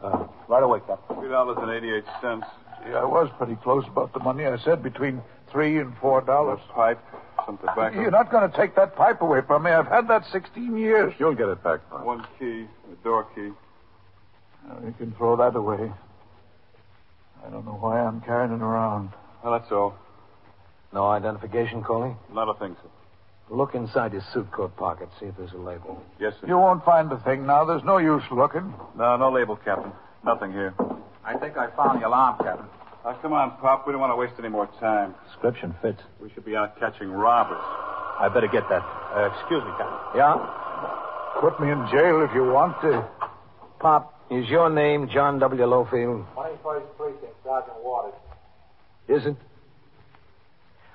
Uh, 0.00 0.26
right 0.48 0.62
away, 0.62 0.78
Captain. 0.86 1.16
Three 1.16 1.28
dollars 1.28 1.56
and 1.60 1.70
eighty-eight 1.70 2.04
cents. 2.20 2.46
Yeah, 2.88 2.98
I 2.98 3.04
was 3.04 3.28
pretty 3.38 3.56
close 3.56 3.84
about 3.88 4.12
the 4.12 4.20
money. 4.20 4.44
I 4.46 4.56
said 4.58 4.82
between 4.82 5.20
three 5.50 5.78
and 5.78 5.96
four 5.98 6.20
dollars. 6.20 6.60
A 6.70 6.72
pipe, 6.74 7.00
some 7.46 7.58
tobacco. 7.58 8.00
You're 8.00 8.10
not 8.10 8.30
going 8.30 8.50
to 8.50 8.56
take 8.56 8.74
that 8.76 8.96
pipe 8.96 9.22
away 9.22 9.40
from 9.46 9.62
me. 9.62 9.70
I've 9.70 9.86
had 9.86 10.08
that 10.08 10.24
16 10.32 10.76
years. 10.76 11.14
You'll 11.18 11.34
get 11.34 11.48
it 11.48 11.62
back, 11.62 11.88
Pop. 11.88 12.04
One 12.04 12.26
key, 12.38 12.66
a 12.92 13.04
door 13.04 13.26
key. 13.34 13.50
Now, 14.68 14.80
you 14.84 14.94
can 14.98 15.12
throw 15.12 15.36
that 15.36 15.56
away. 15.56 15.90
I 17.46 17.50
don't 17.50 17.64
know 17.64 17.78
why 17.80 18.00
I'm 18.00 18.20
carrying 18.20 18.52
it 18.52 18.62
around. 18.62 19.10
Well, 19.42 19.58
that's 19.58 19.70
all. 19.70 19.94
No 20.92 21.06
identification, 21.06 21.84
Coley? 21.84 22.14
Not 22.32 22.48
a 22.48 22.58
thing, 22.58 22.76
sir. 22.82 22.88
Look 23.48 23.76
inside 23.76 24.12
his 24.12 24.24
suit 24.32 24.50
coat 24.50 24.76
pocket, 24.76 25.08
see 25.20 25.26
if 25.26 25.36
there's 25.36 25.52
a 25.52 25.58
label. 25.58 26.02
Yes, 26.18 26.34
sir. 26.40 26.48
You 26.48 26.58
won't 26.58 26.84
find 26.84 27.08
the 27.08 27.18
thing 27.18 27.46
now. 27.46 27.64
There's 27.64 27.84
no 27.84 27.98
use 27.98 28.24
looking. 28.32 28.74
No, 28.98 29.16
no 29.16 29.30
label, 29.30 29.56
Captain. 29.56 29.92
Nothing 30.24 30.50
here. 30.50 30.74
I 31.24 31.36
think 31.38 31.56
I 31.56 31.70
found 31.76 32.02
the 32.02 32.08
alarm, 32.08 32.38
Captain. 32.42 32.66
Now, 33.06 33.12
come 33.22 33.32
on, 33.32 33.52
Pop. 33.58 33.86
We 33.86 33.92
don't 33.92 34.00
want 34.00 34.10
to 34.10 34.16
waste 34.16 34.34
any 34.40 34.48
more 34.48 34.66
time. 34.80 35.14
Description 35.28 35.76
fits. 35.80 36.00
We 36.20 36.28
should 36.34 36.44
be 36.44 36.56
out 36.56 36.76
catching 36.80 37.08
robbers. 37.08 37.62
I 37.62 38.28
better 38.34 38.48
get 38.48 38.68
that. 38.68 38.82
Uh, 38.82 39.30
excuse 39.30 39.62
me, 39.62 39.70
Captain. 39.78 40.18
Yeah? 40.18 40.34
Put 41.40 41.60
me 41.60 41.70
in 41.70 41.86
jail 41.86 42.26
if 42.28 42.34
you 42.34 42.42
want 42.42 42.80
to. 42.80 43.06
Pop, 43.78 44.12
is 44.28 44.48
your 44.48 44.70
name 44.70 45.08
John 45.08 45.38
W. 45.38 45.66
Lowfield? 45.66 46.26
21st 46.34 46.96
Precinct, 46.96 47.34
Sergeant 47.44 47.76
Waters. 47.84 48.14
Is 49.06 49.24
it? 49.24 49.36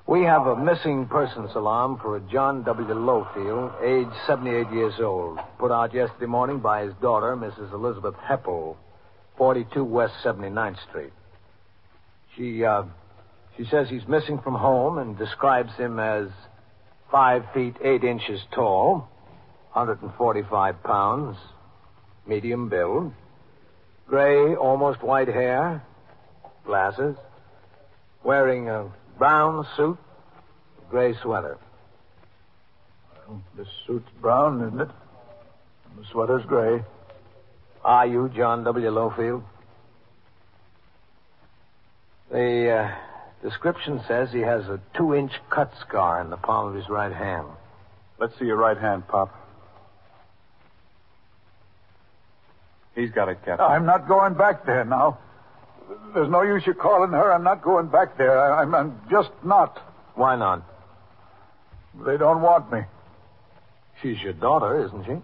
We 0.06 0.24
have 0.24 0.48
a 0.48 0.58
missing 0.58 1.08
persons 1.08 1.52
alarm 1.56 1.98
for 2.02 2.18
a 2.18 2.20
John 2.30 2.64
W. 2.64 2.94
Lowfield, 2.94 3.72
age 3.82 4.12
78 4.28 4.70
years 4.74 4.96
old, 5.00 5.40
put 5.58 5.72
out 5.72 5.94
yesterday 5.94 6.26
morning 6.26 6.60
by 6.60 6.84
his 6.84 6.94
daughter, 7.02 7.38
Mrs. 7.38 7.72
Elizabeth 7.72 8.16
Heppel, 8.16 8.76
42 9.38 9.82
West 9.86 10.16
79th 10.26 10.76
Street. 10.90 11.14
She, 12.36 12.64
uh, 12.64 12.84
she 13.58 13.66
says 13.66 13.90
he's 13.90 14.08
missing 14.08 14.40
from 14.40 14.56
home 14.56 14.98
and 14.98 15.18
describes 15.18 15.74
him 15.76 16.00
as 16.00 16.30
five 17.12 17.44
feet 17.54 17.76
eight 17.84 18.04
inches 18.04 18.42
tall, 18.54 19.10
145 19.74 20.84
pounds, 20.84 21.38
medium 22.26 22.70
build, 22.70 23.14
gray, 24.08 24.56
almost 24.56 25.04
white 25.04 25.28
hair, 25.28 25.84
glasses, 26.66 27.16
wearing 28.24 28.70
a 28.70 28.90
brown 29.18 29.66
suit, 29.76 29.98
gray 30.90 31.14
sweater. 31.22 31.58
Well, 33.28 33.42
this 33.58 33.68
suit's 33.86 34.10
brown, 34.22 34.62
isn't 34.68 34.82
it? 34.82 34.90
And 35.90 36.04
the 36.04 36.08
sweater's 36.12 36.46
gray. 36.46 36.84
Are 37.84 38.06
you 38.08 38.30
John 38.36 38.64
W. 38.64 38.90
Lowfield? 38.90 39.44
The 42.32 42.72
uh, 42.72 42.96
description 43.44 44.02
says 44.08 44.30
he 44.32 44.40
has 44.40 44.64
a 44.66 44.80
two 44.96 45.14
inch 45.14 45.32
cut 45.50 45.72
scar 45.86 46.22
in 46.22 46.30
the 46.30 46.38
palm 46.38 46.70
of 46.70 46.76
his 46.76 46.88
right 46.88 47.12
hand. 47.12 47.48
Let's 48.20 48.38
see 48.40 48.46
your 48.46 48.56
right 48.56 48.78
hand, 48.78 49.08
Pop. 49.08 49.36
He's 52.96 53.12
got 53.12 53.30
it, 53.30 53.40
Captain. 53.44 53.66
I'm 53.66 53.86
not 53.86 54.08
going 54.08 54.36
back 54.36 54.66
there 54.66 54.86
now. 54.86 55.20
There's 56.14 56.30
no 56.30 56.42
use 56.42 56.64
you 56.66 56.74
calling 56.74 57.12
her. 57.12 57.34
I'm 57.34 57.44
not 57.44 57.64
going 57.64 57.88
back 57.88 58.18
there. 58.18 58.40
I, 58.40 58.62
I'm, 58.62 58.74
I'm 58.74 59.02
just 59.10 59.32
not. 59.44 59.78
Why 60.16 60.36
not? 60.36 60.64
They 62.06 62.18
don't 62.18 62.42
want 62.42 62.72
me. 62.72 62.82
She's 64.02 64.20
your 64.22 64.34
daughter, 64.34 64.86
isn't 64.86 65.06
she? 65.06 65.16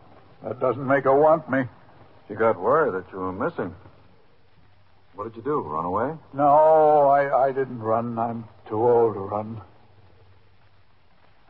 That 0.43 0.60
doesn't 0.60 0.86
make 0.86 1.06
her 1.06 1.17
want 1.17 1.50
me. 1.50 1.63
She 2.28 2.36
got 2.36 2.60
word 2.60 2.93
that 2.93 3.12
you 3.13 3.20
were 3.20 3.32
missing. 3.32 3.74
What 5.18 5.34
did 5.34 5.38
you 5.38 5.42
do? 5.42 5.62
Run 5.62 5.84
away? 5.84 6.14
No, 6.32 7.08
I, 7.10 7.48
I 7.48 7.52
didn't 7.52 7.80
run. 7.80 8.20
I'm 8.20 8.46
too 8.70 8.76
old 8.76 9.16
to 9.16 9.20
run. 9.20 9.60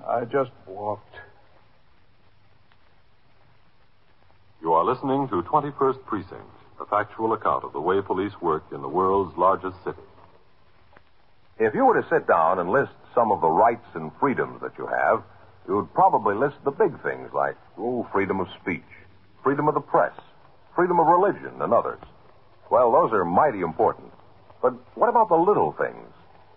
I 0.07 0.23
just 0.23 0.51
walked. 0.65 1.17
You 4.61 4.71
are 4.71 4.85
listening 4.85 5.27
to 5.27 5.41
21st 5.41 6.05
Precinct, 6.05 6.55
a 6.79 6.85
factual 6.85 7.33
account 7.33 7.65
of 7.65 7.73
the 7.73 7.81
way 7.81 7.99
police 8.01 8.31
work 8.41 8.63
in 8.71 8.81
the 8.81 8.87
world's 8.87 9.37
largest 9.37 9.75
city. 9.83 9.97
If 11.59 11.75
you 11.75 11.83
were 11.83 12.01
to 12.01 12.07
sit 12.07 12.25
down 12.25 12.59
and 12.59 12.69
list 12.69 12.93
some 13.13 13.33
of 13.33 13.41
the 13.41 13.49
rights 13.49 13.87
and 13.95 14.13
freedoms 14.17 14.61
that 14.61 14.77
you 14.77 14.87
have, 14.87 15.23
you'd 15.67 15.93
probably 15.93 16.35
list 16.35 16.55
the 16.63 16.71
big 16.71 17.03
things 17.03 17.33
like, 17.33 17.57
oh, 17.77 18.07
freedom 18.13 18.39
of 18.39 18.47
speech, 18.61 18.87
freedom 19.43 19.67
of 19.67 19.73
the 19.73 19.81
press, 19.81 20.17
freedom 20.73 21.01
of 21.01 21.07
religion, 21.07 21.61
and 21.61 21.73
others. 21.73 21.99
Well, 22.69 22.91
those 22.91 23.11
are 23.13 23.23
mighty 23.23 23.61
important. 23.61 24.11
But 24.61 24.73
what 24.95 25.09
about 25.09 25.29
the 25.29 25.35
little 25.35 25.71
things? 25.73 26.11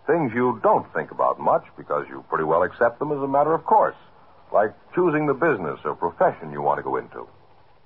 Things 0.07 0.31
you 0.33 0.59
don't 0.63 0.91
think 0.93 1.11
about 1.11 1.39
much 1.39 1.63
because 1.77 2.05
you 2.09 2.25
pretty 2.29 2.43
well 2.43 2.63
accept 2.63 2.99
them 2.99 3.11
as 3.11 3.19
a 3.19 3.27
matter 3.27 3.53
of 3.53 3.63
course, 3.63 3.95
like 4.51 4.73
choosing 4.93 5.25
the 5.27 5.33
business 5.33 5.79
or 5.85 5.95
profession 5.95 6.51
you 6.51 6.61
want 6.61 6.79
to 6.79 6.83
go 6.83 6.97
into. 6.97 7.27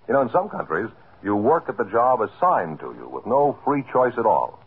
You 0.07 0.13
know, 0.13 0.21
in 0.21 0.31
some 0.31 0.49
countries, 0.49 0.89
you 1.23 1.35
work 1.35 1.65
at 1.69 1.77
the 1.77 1.85
job 1.85 2.21
assigned 2.21 2.79
to 2.79 2.95
you 2.97 3.09
with 3.09 3.25
no 3.25 3.57
free 3.65 3.83
choice 3.91 4.13
at 4.17 4.25
all. 4.25 4.59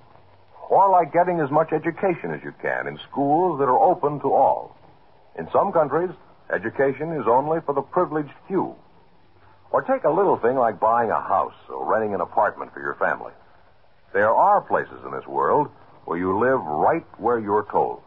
Or 0.69 0.91
like 0.91 1.13
getting 1.13 1.41
as 1.41 1.51
much 1.51 1.73
education 1.73 2.33
as 2.33 2.43
you 2.45 2.53
can 2.61 2.87
in 2.87 2.99
schools 3.11 3.59
that 3.59 3.65
are 3.65 3.79
open 3.79 4.21
to 4.21 4.33
all. 4.33 4.77
In 5.39 5.49
some 5.51 5.73
countries, 5.73 6.11
education 6.53 7.13
is 7.13 7.27
only 7.27 7.61
for 7.65 7.75
the 7.75 7.83
privileged 7.83 8.35
few. 8.47 8.77
Or 9.71 9.83
take 9.83 10.05
a 10.05 10.11
little 10.11 10.37
thing 10.37 10.57
like 10.57 10.81
buying 10.81 11.11
a 11.11 11.21
house 11.21 11.55
or 11.69 11.91
renting 11.91 12.15
an 12.15 12.21
apartment 12.21 12.73
for 12.73 12.81
your 12.81 12.95
family. 12.95 13.33
There 14.13 14.35
are 14.35 14.61
places 14.61 15.05
in 15.05 15.13
this 15.13 15.27
world 15.27 15.69
where 16.05 16.19
you 16.19 16.39
live 16.39 16.61
right 16.65 17.05
where 17.19 17.39
you're 17.39 17.67
told. 17.71 18.03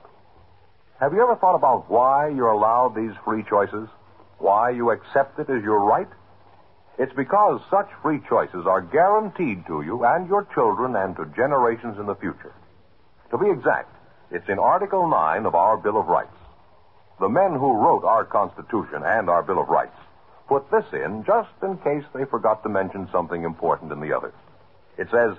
Have 1.00 1.14
you 1.14 1.22
ever 1.22 1.36
thought 1.36 1.56
about 1.56 1.90
why 1.90 2.30
you're 2.30 2.48
allowed 2.48 2.96
these 2.96 3.16
free 3.24 3.44
choices? 3.44 3.88
Why 4.38 4.72
you 4.72 4.92
accept 4.92 5.40
it 5.40 5.50
as 5.50 5.64
your 5.64 5.80
right? 5.84 6.08
It's 6.98 7.14
because 7.14 7.62
such 7.70 7.90
free 8.02 8.20
choices 8.28 8.66
are 8.68 8.82
guaranteed 8.82 9.66
to 9.68 9.82
you 9.82 10.04
and 10.04 10.28
your 10.28 10.48
children 10.54 10.96
and 10.96 11.16
to 11.16 11.26
generations 11.36 11.98
in 12.00 12.06
the 12.06 12.16
future. 12.16 12.54
To 13.32 13.38
be 13.38 13.50
exact, 13.50 13.96
it's 14.30 14.48
in 14.50 14.60
Article 14.60 15.08
9 15.08 15.46
of 15.46 15.56
our 15.56 15.78
Bill 15.78 16.00
of 16.00 16.08
Rights. 16.08 16.36
The 17.20 17.30
men 17.30 17.54
who 17.54 17.78
wrote 17.78 18.04
our 18.04 18.26
Constitution 18.26 19.04
and 19.06 19.30
our 19.30 19.44
Bill 19.44 19.62
of 19.62 19.70
Rights 19.70 19.98
put 20.48 20.70
this 20.70 20.86
in 20.92 21.24
just 21.24 21.50
in 21.64 21.78
case 21.78 22.04
they 22.14 22.26
forgot 22.26 22.64
to 22.64 22.70
mention 22.70 23.08
something 23.12 23.44
important 23.44 23.92
in 23.92 24.02
the 24.02 24.16
other. 24.16 24.34
It 24.98 25.08
says, 25.12 25.38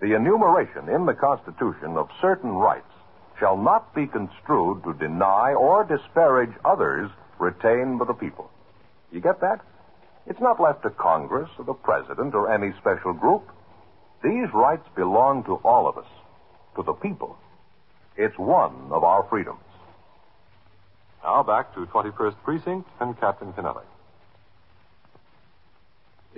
the 0.00 0.14
enumeration 0.14 0.88
in 0.88 1.06
the 1.06 1.14
Constitution 1.14 1.96
of 1.96 2.08
certain 2.20 2.52
rights 2.52 2.92
shall 3.38 3.56
not 3.56 3.94
be 3.94 4.06
construed 4.06 4.82
to 4.84 4.94
deny 4.94 5.54
or 5.54 5.84
disparage 5.84 6.54
others 6.64 7.10
retained 7.38 7.98
by 7.98 8.04
the 8.04 8.14
people. 8.14 8.50
You 9.12 9.20
get 9.20 9.40
that? 9.40 9.60
It's 10.26 10.40
not 10.40 10.60
left 10.60 10.82
to 10.82 10.90
Congress 10.90 11.48
or 11.58 11.64
the 11.64 11.74
President 11.74 12.34
or 12.34 12.52
any 12.52 12.72
special 12.78 13.12
group. 13.12 13.48
These 14.22 14.52
rights 14.52 14.86
belong 14.94 15.44
to 15.44 15.54
all 15.64 15.88
of 15.88 15.96
us, 15.96 16.10
to 16.76 16.82
the 16.82 16.92
people. 16.92 17.36
It's 18.16 18.36
one 18.36 18.90
of 18.90 19.04
our 19.04 19.26
freedoms. 19.30 19.60
Now 21.22 21.42
back 21.42 21.74
to 21.74 21.86
21st 21.86 22.36
Precinct 22.44 22.88
and 23.00 23.18
Captain 23.18 23.52
Kennelly. 23.52 23.84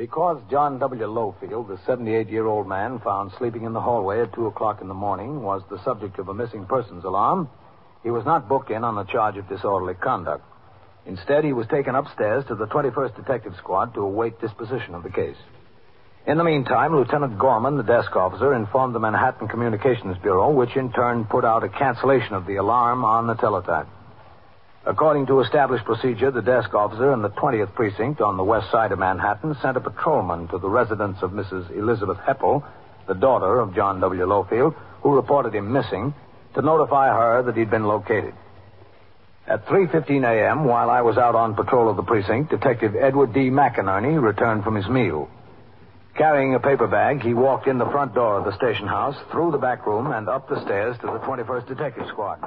Because 0.01 0.41
John 0.51 0.79
W. 0.79 1.07
Lowfield, 1.07 1.69
the 1.69 1.79
78 1.85 2.31
year 2.31 2.47
old 2.47 2.67
man 2.67 3.01
found 3.01 3.33
sleeping 3.37 3.65
in 3.65 3.75
the 3.75 3.83
hallway 3.83 4.23
at 4.23 4.33
2 4.33 4.47
o'clock 4.47 4.81
in 4.81 4.89
the 4.89 4.95
morning, 4.95 5.43
was 5.43 5.61
the 5.69 5.79
subject 5.85 6.19
of 6.19 6.31
a 6.31 6.33
missing 6.33 6.65
persons 6.65 7.05
alarm, 7.05 7.51
he 8.03 8.11
was 8.11 8.25
not 8.25 8.49
booked 8.49 8.71
in 8.71 8.83
on 8.83 8.95
the 8.95 9.05
charge 9.05 9.37
of 9.37 9.47
disorderly 9.47 9.93
conduct. 9.93 10.43
Instead, 11.05 11.45
he 11.45 11.53
was 11.53 11.67
taken 11.67 11.95
upstairs 11.95 12.47
to 12.49 12.55
the 12.55 12.65
21st 12.65 13.15
Detective 13.15 13.53
Squad 13.59 13.93
to 13.93 14.01
await 14.01 14.41
disposition 14.41 14.95
of 14.95 15.03
the 15.03 15.11
case. 15.11 15.37
In 16.27 16.39
the 16.39 16.45
meantime, 16.45 16.97
Lieutenant 16.97 17.39
Gorman, 17.39 17.77
the 17.77 17.83
desk 17.83 18.17
officer, 18.17 18.55
informed 18.55 18.95
the 18.95 19.01
Manhattan 19.01 19.49
Communications 19.49 20.17
Bureau, 20.23 20.51
which 20.51 20.77
in 20.77 20.93
turn 20.93 21.27
put 21.27 21.45
out 21.45 21.63
a 21.63 21.69
cancellation 21.69 22.33
of 22.33 22.47
the 22.47 22.57
alarm 22.57 23.05
on 23.05 23.27
the 23.27 23.35
teletype. 23.35 23.89
According 24.87 25.27
to 25.27 25.40
established 25.40 25.85
procedure, 25.85 26.31
the 26.31 26.40
desk 26.40 26.73
officer 26.73 27.12
in 27.12 27.21
the 27.21 27.29
20th 27.29 27.75
precinct 27.75 28.23
on 28.23 28.38
the 28.38 28.45
west 28.45 28.71
side 28.71 28.93
of 28.93 28.99
Manhattan 28.99 29.55
sent 29.61 29.77
a 29.77 29.81
patrolman 29.81 30.49
to 30.49 30.59
the 30.59 30.71
residence 30.71 31.19
of 31.21 31.33
Mrs. 31.33 31.71
Elizabeth 31.77 32.16
Heppel, 32.16 32.64
the 33.07 33.14
daughter 33.14 33.61
of 33.61 33.75
John 33.75 34.01
W. 34.01 34.25
Lowfield, 34.25 34.75
who 35.03 35.14
reported 35.14 35.55
him 35.55 35.71
missing, 35.71 36.14
to 36.55 36.62
notify 36.62 37.09
her 37.09 37.43
that 37.43 37.57
he'd 37.57 37.71
been 37.71 37.85
located. 37.85 38.33
At 39.47 39.66
3.15 39.66 40.25
a.m., 40.25 40.64
while 40.64 40.88
I 40.88 41.03
was 41.03 41.19
out 41.19 41.35
on 41.35 41.55
patrol 41.55 41.90
of 41.90 41.97
the 41.97 42.03
precinct, 42.03 42.51
Detective 42.51 42.95
Edward 42.97 43.35
D. 43.35 43.51
McInerney 43.51 44.21
returned 44.21 44.64
from 44.64 44.77
his 44.77 44.88
meal. 44.88 45.29
Carrying 46.16 46.55
a 46.55 46.61
paper 46.61 46.87
bag, 46.87 47.21
he 47.21 47.35
walked 47.35 47.66
in 47.66 47.77
the 47.77 47.90
front 47.90 48.14
door 48.14 48.38
of 48.38 48.45
the 48.45 48.57
station 48.57 48.87
house, 48.87 49.16
through 49.31 49.51
the 49.51 49.59
back 49.59 49.87
room, 49.87 50.11
and 50.11 50.29
up 50.29 50.49
the 50.49 50.62
stairs 50.64 50.97
to 51.01 51.07
the 51.07 51.19
21st 51.19 51.69
Detective 51.69 52.07
Squad. 52.09 52.38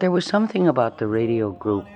There 0.00 0.10
was 0.10 0.26
something 0.26 0.66
about 0.66 0.98
the 0.98 1.06
radio 1.06 1.52
group. 1.52 1.86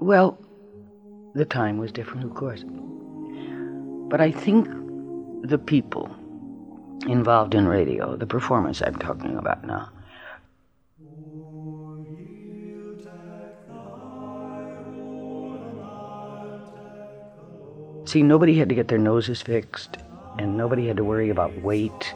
Well, 0.00 0.38
the 1.34 1.44
time 1.44 1.76
was 1.76 1.92
different, 1.92 2.24
of 2.24 2.34
course. 2.34 2.64
But 4.08 4.22
I 4.22 4.30
think 4.30 4.68
the 5.42 5.58
people 5.58 6.10
involved 7.06 7.54
in 7.54 7.68
radio, 7.68 8.16
the 8.16 8.26
performers 8.26 8.80
I'm 8.80 8.96
talking 8.96 9.36
about 9.36 9.64
now, 9.64 9.90
see, 18.06 18.22
nobody 18.22 18.58
had 18.58 18.70
to 18.70 18.74
get 18.74 18.88
their 18.88 18.98
noses 18.98 19.42
fixed, 19.42 19.98
and 20.38 20.56
nobody 20.56 20.86
had 20.86 20.96
to 20.96 21.04
worry 21.04 21.30
about 21.30 21.62
weight. 21.62 22.14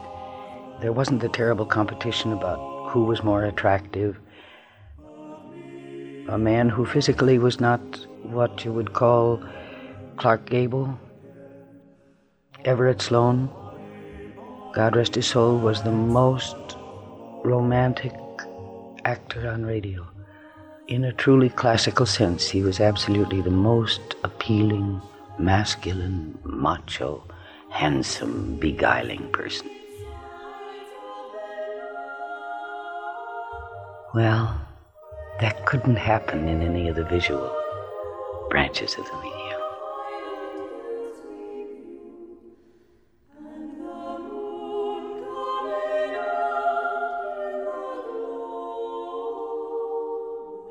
There 0.81 0.93
wasn't 0.93 1.21
the 1.21 1.29
terrible 1.29 1.65
competition 1.65 2.33
about 2.33 2.89
who 2.89 3.03
was 3.03 3.23
more 3.23 3.43
attractive. 3.43 4.17
A 6.29 6.37
man 6.37 6.69
who 6.69 6.85
physically 6.85 7.37
was 7.37 7.59
not 7.59 7.81
what 8.23 8.63
you 8.63 8.71
would 8.71 8.93
call 8.93 9.43
Clark 10.17 10.45
Gable, 10.49 10.97
Everett 12.65 13.01
Sloane, 13.01 13.49
God 14.73 14.95
rest 14.95 15.15
his 15.15 15.27
soul, 15.27 15.59
was 15.59 15.83
the 15.83 15.91
most 15.91 16.55
romantic 17.43 18.13
actor 19.05 19.49
on 19.49 19.65
radio. 19.65 20.07
In 20.87 21.03
a 21.03 21.13
truly 21.13 21.49
classical 21.49 22.05
sense, 22.05 22.49
he 22.49 22.63
was 22.63 22.79
absolutely 22.79 23.41
the 23.41 23.51
most 23.51 24.01
appealing, 24.23 25.01
masculine, 25.37 26.37
macho, 26.43 27.23
handsome, 27.73 28.55
beguiling 28.57 29.27
person. 29.31 29.67
Well, 34.13 34.61
that 35.41 35.65
couldn't 35.65 35.95
happen 35.95 36.47
in 36.47 36.61
any 36.61 36.87
of 36.87 36.95
the 36.95 37.03
visual 37.03 37.51
branches 38.51 38.95
of 38.95 39.05
the 39.05 39.15
medium. 39.15 39.59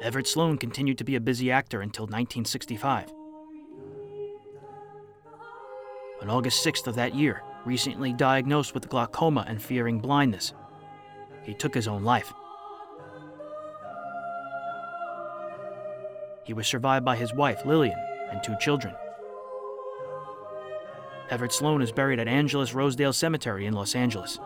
Everett 0.03 0.29
Sloane 0.29 0.57
continued 0.57 0.99
to 0.99 1.05
be 1.05 1.17
a 1.17 1.21
busy 1.21 1.51
actor 1.51 1.81
until 1.81 2.05
1965. 2.05 3.13
On 6.23 6.31
August 6.31 6.65
6th 6.65 6.87
of 6.87 6.95
that 6.95 7.17
year, 7.17 7.43
recently 7.65 8.13
diagnosed 8.13 8.75
with 8.75 8.89
glaucoma 8.89 9.45
and 9.49 9.61
fearing 9.61 9.99
blindness, 9.99 10.55
he 11.43 11.53
took 11.53 11.75
his 11.75 11.89
own 11.89 12.05
life. 12.05 12.33
He 16.45 16.53
was 16.53 16.69
survived 16.69 17.05
by 17.05 17.17
his 17.17 17.35
wife, 17.35 17.67
Lillian, 17.67 17.99
and 18.31 18.41
two 18.41 18.55
children. 18.61 18.95
Everett 21.29 21.53
Sloane 21.53 21.83
is 21.83 21.91
buried 21.91 22.21
at 22.21 22.29
Angelus 22.29 22.73
Rosedale 22.73 23.13
Cemetery 23.13 23.67
in 23.67 23.75
Los 23.75 23.97
Angeles. 23.97 24.39